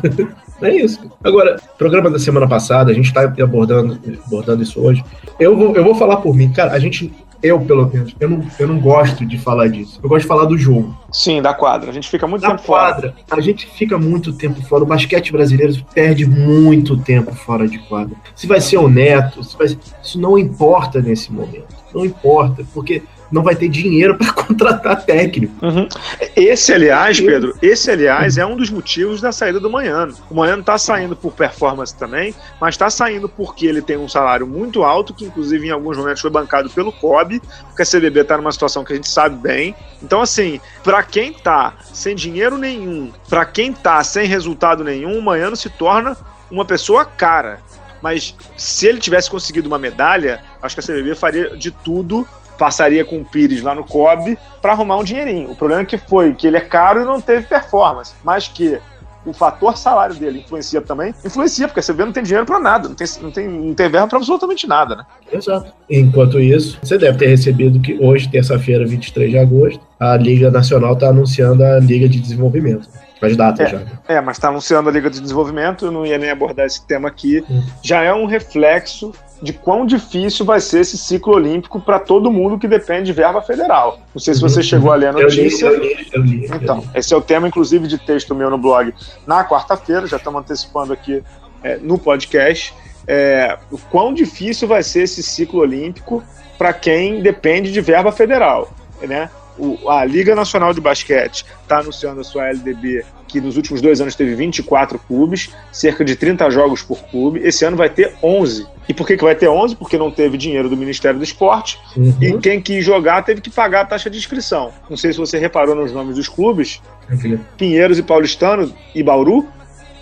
[0.61, 0.99] É isso.
[1.23, 5.03] Agora, programa da semana passada, a gente está abordando, abordando isso hoje.
[5.39, 6.51] Eu vou, eu vou falar por mim.
[6.51, 9.99] Cara, a gente, eu pelo menos, eu não, eu não gosto de falar disso.
[10.01, 10.97] Eu gosto de falar do jogo.
[11.11, 11.89] Sim, da quadra.
[11.89, 13.39] A gente fica muito da tempo quadra, fora.
[13.39, 14.83] A gente fica muito tempo fora.
[14.83, 18.15] O basquete brasileiro perde muito tempo fora de quadra.
[18.35, 19.67] Se vai ser o Neto, se vai...
[19.67, 21.75] isso não importa nesse momento.
[21.93, 25.53] Não importa, porque não vai ter dinheiro para contratar técnico.
[25.65, 25.87] Uhum.
[26.35, 30.15] Esse, aliás, Pedro, esse, aliás, é um dos motivos da saída do Manhano.
[30.29, 34.47] O Manhano está saindo por performance também, mas está saindo porque ele tem um salário
[34.47, 38.37] muito alto, que inclusive em alguns momentos foi bancado pelo COB, porque a CBB está
[38.37, 39.75] numa situação que a gente sabe bem.
[40.01, 45.21] Então, assim, para quem tá sem dinheiro nenhum, para quem tá sem resultado nenhum, o
[45.21, 46.15] Manhano se torna
[46.49, 47.59] uma pessoa cara.
[48.01, 52.27] Mas se ele tivesse conseguido uma medalha, acho que a CBB faria de tudo
[52.57, 55.51] passaria com o Pires lá no COB para arrumar um dinheirinho.
[55.51, 58.79] O problema é que foi que ele é caro e não teve performance, mas que
[59.25, 61.13] o fator salário dele influencia também?
[61.25, 63.89] Influencia, porque a CB não tem dinheiro para nada, não tem, não tem, não tem
[63.89, 65.05] verba para absolutamente nada, né?
[65.31, 65.73] Exato.
[65.89, 70.93] Enquanto isso, você deve ter recebido que hoje, terça-feira, 23 de agosto, a Liga Nacional
[70.93, 72.87] está anunciando a Liga de Desenvolvimento.
[73.21, 73.81] As datas é, já.
[74.07, 77.07] É, mas está anunciando a Liga de Desenvolvimento, eu não ia nem abordar esse tema
[77.07, 77.43] aqui.
[77.49, 77.63] Hum.
[77.81, 82.57] Já é um reflexo de quão difícil vai ser esse ciclo olímpico para todo mundo
[82.57, 83.99] que depende de verba federal.
[84.13, 84.63] Não sei se você uhum.
[84.63, 85.65] chegou a ler a notícia.
[85.65, 88.49] Eu li, eu li, eu li, então, esse é o tema, inclusive, de texto meu
[88.49, 88.93] no blog
[89.27, 91.23] na quarta-feira, já estamos antecipando aqui
[91.63, 92.73] é, no podcast.
[93.07, 96.23] É, o quão difícil vai ser esse ciclo olímpico
[96.57, 98.71] para quem depende de verba federal.
[99.01, 99.29] Né?
[99.57, 103.99] O, a Liga Nacional de Basquete está anunciando a sua LDB que nos últimos dois
[103.99, 107.41] anos teve 24 clubes, cerca de 30 jogos por clube.
[107.43, 108.65] Esse ano vai ter 11.
[108.87, 109.75] E por que, que vai ter 11?
[109.75, 112.15] Porque não teve dinheiro do Ministério do Esporte uhum.
[112.21, 114.71] e quem quis jogar teve que pagar a taxa de inscrição.
[114.89, 117.39] Não sei se você reparou nos nomes dos clubes: uhum.
[117.57, 119.47] Pinheiros e Paulistano e Bauru,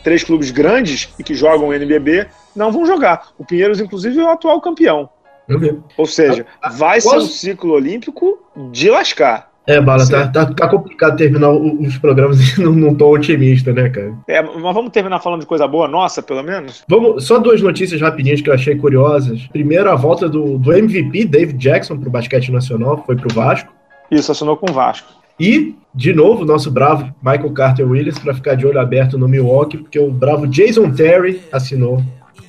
[0.04, 3.30] três clubes grandes e que jogam NBB, não vão jogar.
[3.38, 5.10] O Pinheiros, inclusive, é o atual campeão.
[5.50, 5.82] Uhum.
[5.98, 8.40] Ou seja, vai ser um ciclo olímpico
[8.72, 9.52] de lascar.
[9.66, 14.14] É, Bala, tá, tá, tá, complicado terminar os programas num, num tom otimista, né, cara?
[14.28, 16.84] É, mas vamos terminar falando de coisa boa nossa, pelo menos?
[16.88, 19.48] Vamos, só duas notícias rapidinhas que eu achei curiosas.
[19.48, 23.74] Primeiro, a volta do, do MVP, David Jackson, pro basquete nacional, foi pro Vasco.
[24.12, 25.08] Isso, assinou com o Vasco.
[25.40, 29.78] E, de novo, nosso bravo Michael Carter Williams para ficar de olho aberto no Milwaukee,
[29.78, 32.04] porque o bravo Jason Terry assinou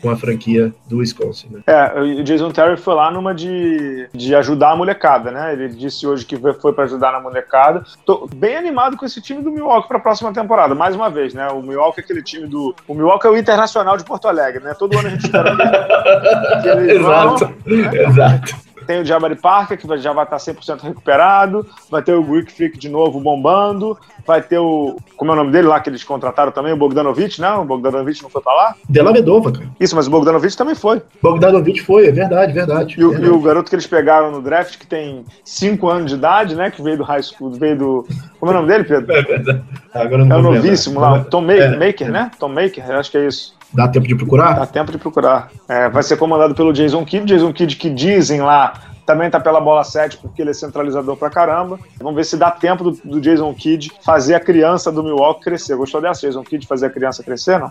[0.04, 1.48] com a franquia do Wisconsin.
[1.50, 1.62] Né?
[1.66, 5.54] É, o Jason Terry foi lá numa de, de ajudar a molecada, né?
[5.54, 7.82] Ele disse hoje que foi para ajudar na molecada.
[8.04, 11.32] Tô bem animado com esse time do Milwaukee para a próxima temporada, mais uma vez,
[11.32, 11.48] né?
[11.48, 12.76] O Milwaukee é aquele time do.
[12.86, 14.74] O Milwaukee é o Internacional de Porto Alegre, né?
[14.78, 17.46] Todo ano a gente espera que, que eles Exato.
[17.46, 18.02] Vão, né?
[18.04, 18.54] Exato.
[18.84, 22.78] Tem o Jabari Parker, que já vai estar 100% recuperado, vai ter o Greek Freak
[22.78, 24.96] de novo bombando, vai ter o.
[25.16, 26.72] Como é o nome dele lá que eles contrataram também?
[26.72, 27.62] O Bogdanovich, não?
[27.62, 28.74] O Bogdanovich não foi pra lá?
[28.88, 29.66] Della Vedova, cara.
[29.78, 31.02] Isso, mas o Bogdanovich também foi.
[31.22, 32.94] Bogdanovich foi, é verdade, verdade.
[32.98, 33.30] E o, verdade.
[33.30, 36.70] e o garoto que eles pegaram no draft, que tem 5 anos de idade, né?
[36.70, 38.06] Que veio do high school, veio do.
[38.40, 39.12] Como é o nome dele, Pedro?
[39.12, 39.62] É verdade.
[39.94, 40.64] Agora não É o vou lembrar.
[40.66, 41.76] novíssimo lá, o Tom Maker, É.
[41.86, 42.30] Maker, né?
[42.38, 43.53] Tom Maker, acho que é isso.
[43.72, 44.54] Dá tempo de procurar?
[44.54, 45.50] Dá tempo de procurar.
[45.68, 47.26] É, vai ser comandado pelo Jason Kidd.
[47.26, 48.74] Jason Kidd, que dizem lá,
[49.06, 51.78] também tá pela bola 7, porque ele é centralizador pra caramba.
[51.98, 55.76] Vamos ver se dá tempo do, do Jason Kidd fazer a criança do Milwaukee crescer.
[55.76, 57.70] Gostou dessa, Jason Kidd, fazer a criança crescer, não?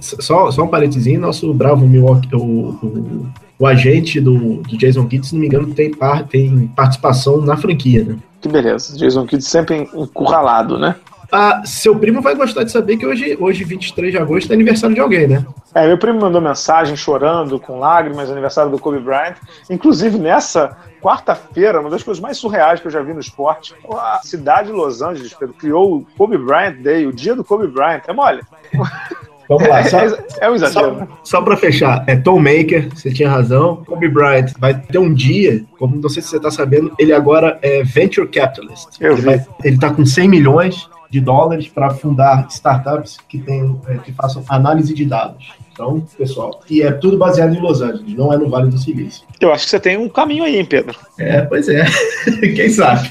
[0.00, 3.26] Só, só um parênteses, nosso bravo Milwaukee, o, o,
[3.58, 7.56] o agente do, do Jason Kidd, se não me engano, tem, par, tem participação na
[7.56, 8.16] franquia, né?
[8.40, 8.96] Que beleza.
[8.96, 10.96] Jason Kidd sempre encurralado, né?
[11.32, 14.94] Ah, seu primo vai gostar de saber que hoje, hoje 23 de agosto, é aniversário
[14.94, 15.44] de alguém, né?
[15.74, 19.36] É, meu primo mandou mensagem chorando, com lágrimas, aniversário do Kobe Bryant.
[19.68, 24.20] Inclusive, nessa quarta-feira, uma das coisas mais surreais que eu já vi no esporte, a
[24.22, 28.02] cidade de Los Angeles Pedro, criou o Kobe Bryant Day, o dia do Kobe Bryant.
[28.08, 28.42] É mole.
[29.48, 31.08] Vamos lá, só, É, é um exagero, né?
[31.22, 33.84] só, só pra fechar, é Tom Maker, você tinha razão.
[33.86, 37.58] Kobe Bryant vai ter um dia, como não sei se você tá sabendo, ele agora
[37.62, 38.88] é Venture Capitalist.
[39.00, 39.26] Eu ele, vi.
[39.26, 44.12] vai, ele tá com 100 milhões de dólares para fundar startups que, tem, é, que
[44.12, 45.52] façam análise de dados.
[45.72, 49.26] Então, pessoal, e é tudo baseado em Los Angeles, não é no Vale do Silício.
[49.40, 50.96] Eu acho que você tem um caminho aí, hein, Pedro?
[51.18, 51.84] É, pois é.
[52.54, 53.10] Quem sabe?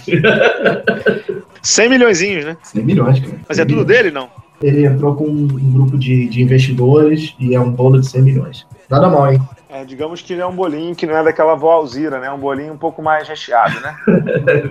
[1.61, 2.57] 100 milhõeszinhos, né?
[2.63, 3.33] 100 milhões, cara.
[3.47, 4.03] Mas é 100 tudo milhões.
[4.03, 4.29] dele, não?
[4.61, 8.67] Ele entrou com um grupo de, de investidores e é um bolo de 100 milhões.
[8.89, 9.41] Nada mal, hein?
[9.71, 12.31] É, digamos que ele é um bolinho que não é daquela avó Alzira, né?
[12.31, 13.95] Um bolinho um pouco mais recheado, né?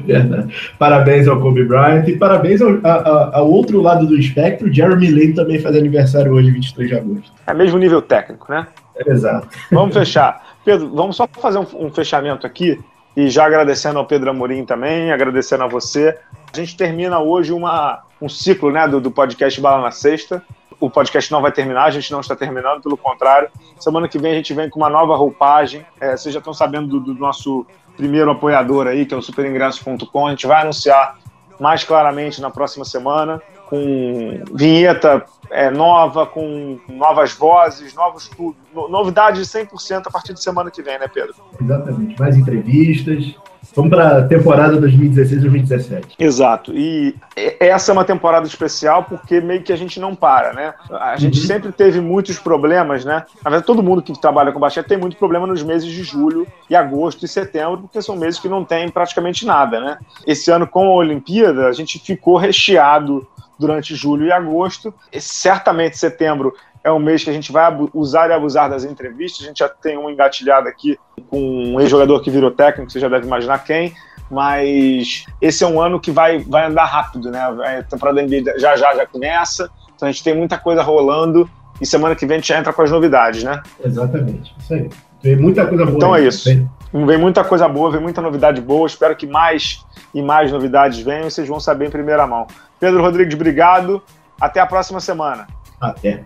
[0.09, 0.74] É.
[0.78, 4.72] Parabéns ao Kobe Bryant e parabéns ao, a- ao outro lado do espectro.
[4.72, 7.32] Jeremy Lin também faz aniversário hoje, 23 de agosto.
[7.46, 8.66] É mesmo nível técnico, né?
[9.07, 9.49] Exato.
[9.70, 10.44] Vamos fechar.
[10.64, 12.80] Pedro, vamos só fazer um, um fechamento aqui
[13.16, 16.16] e já agradecendo ao Pedro Amorim também, agradecendo a você.
[16.53, 20.42] A gente termina hoje uma, um ciclo né, do, do podcast Bala na Sexta.
[20.81, 23.49] O podcast não vai terminar, a gente não está terminando, pelo contrário.
[23.79, 25.85] Semana que vem a gente vem com uma nova roupagem.
[26.01, 27.66] É, vocês já estão sabendo do, do nosso
[27.97, 30.26] primeiro apoiador aí, que é o superingressos.com.
[30.26, 31.18] A gente vai anunciar
[31.59, 38.57] mais claramente na próxima semana, com vinheta é, nova, com novas vozes, novos tudo.
[38.74, 41.34] No- Novidades 100% a partir de semana que vem, né, Pedro?
[41.61, 42.18] Exatamente.
[42.20, 43.34] Mais entrevistas.
[43.74, 46.14] Vamos para a temporada 2016-2017.
[46.18, 46.72] Exato.
[46.74, 50.74] E e- essa é uma temporada especial porque meio que a gente não para, né?
[50.90, 51.46] A gente Uhum.
[51.46, 53.24] sempre teve muitos problemas, né?
[53.44, 56.46] Na verdade, todo mundo que trabalha com basquete tem muito problema nos meses de julho
[56.68, 59.99] e agosto e setembro, porque são meses que não tem praticamente nada, né?
[60.26, 63.26] Esse ano, com a Olimpíada, a gente ficou recheado
[63.59, 64.94] durante julho e agosto.
[65.12, 69.44] E certamente setembro é um mês que a gente vai usar e abusar das entrevistas.
[69.44, 70.98] A gente já tem uma engatilhada aqui
[71.28, 73.92] com um ex-jogador que virou técnico, você já deve imaginar quem.
[74.30, 77.40] Mas esse é um ano que vai, vai andar rápido, né?
[77.40, 81.48] A temporada NBA já já já começa, então a gente tem muita coisa rolando
[81.80, 83.62] e semana que vem a gente já entra com as novidades, né?
[83.82, 84.54] Exatamente.
[84.59, 84.90] Isso aí.
[85.22, 85.96] Tem muita coisa boa.
[85.96, 86.24] Então aí.
[86.24, 86.48] é isso.
[86.92, 88.86] Vem muita coisa boa, vem muita novidade boa.
[88.86, 89.84] Espero que mais
[90.14, 92.46] e mais novidades venham e vocês vão saber em primeira mão.
[92.79, 94.03] Pedro Rodrigues, obrigado.
[94.41, 95.47] Até a próxima semana.
[95.81, 96.24] Até.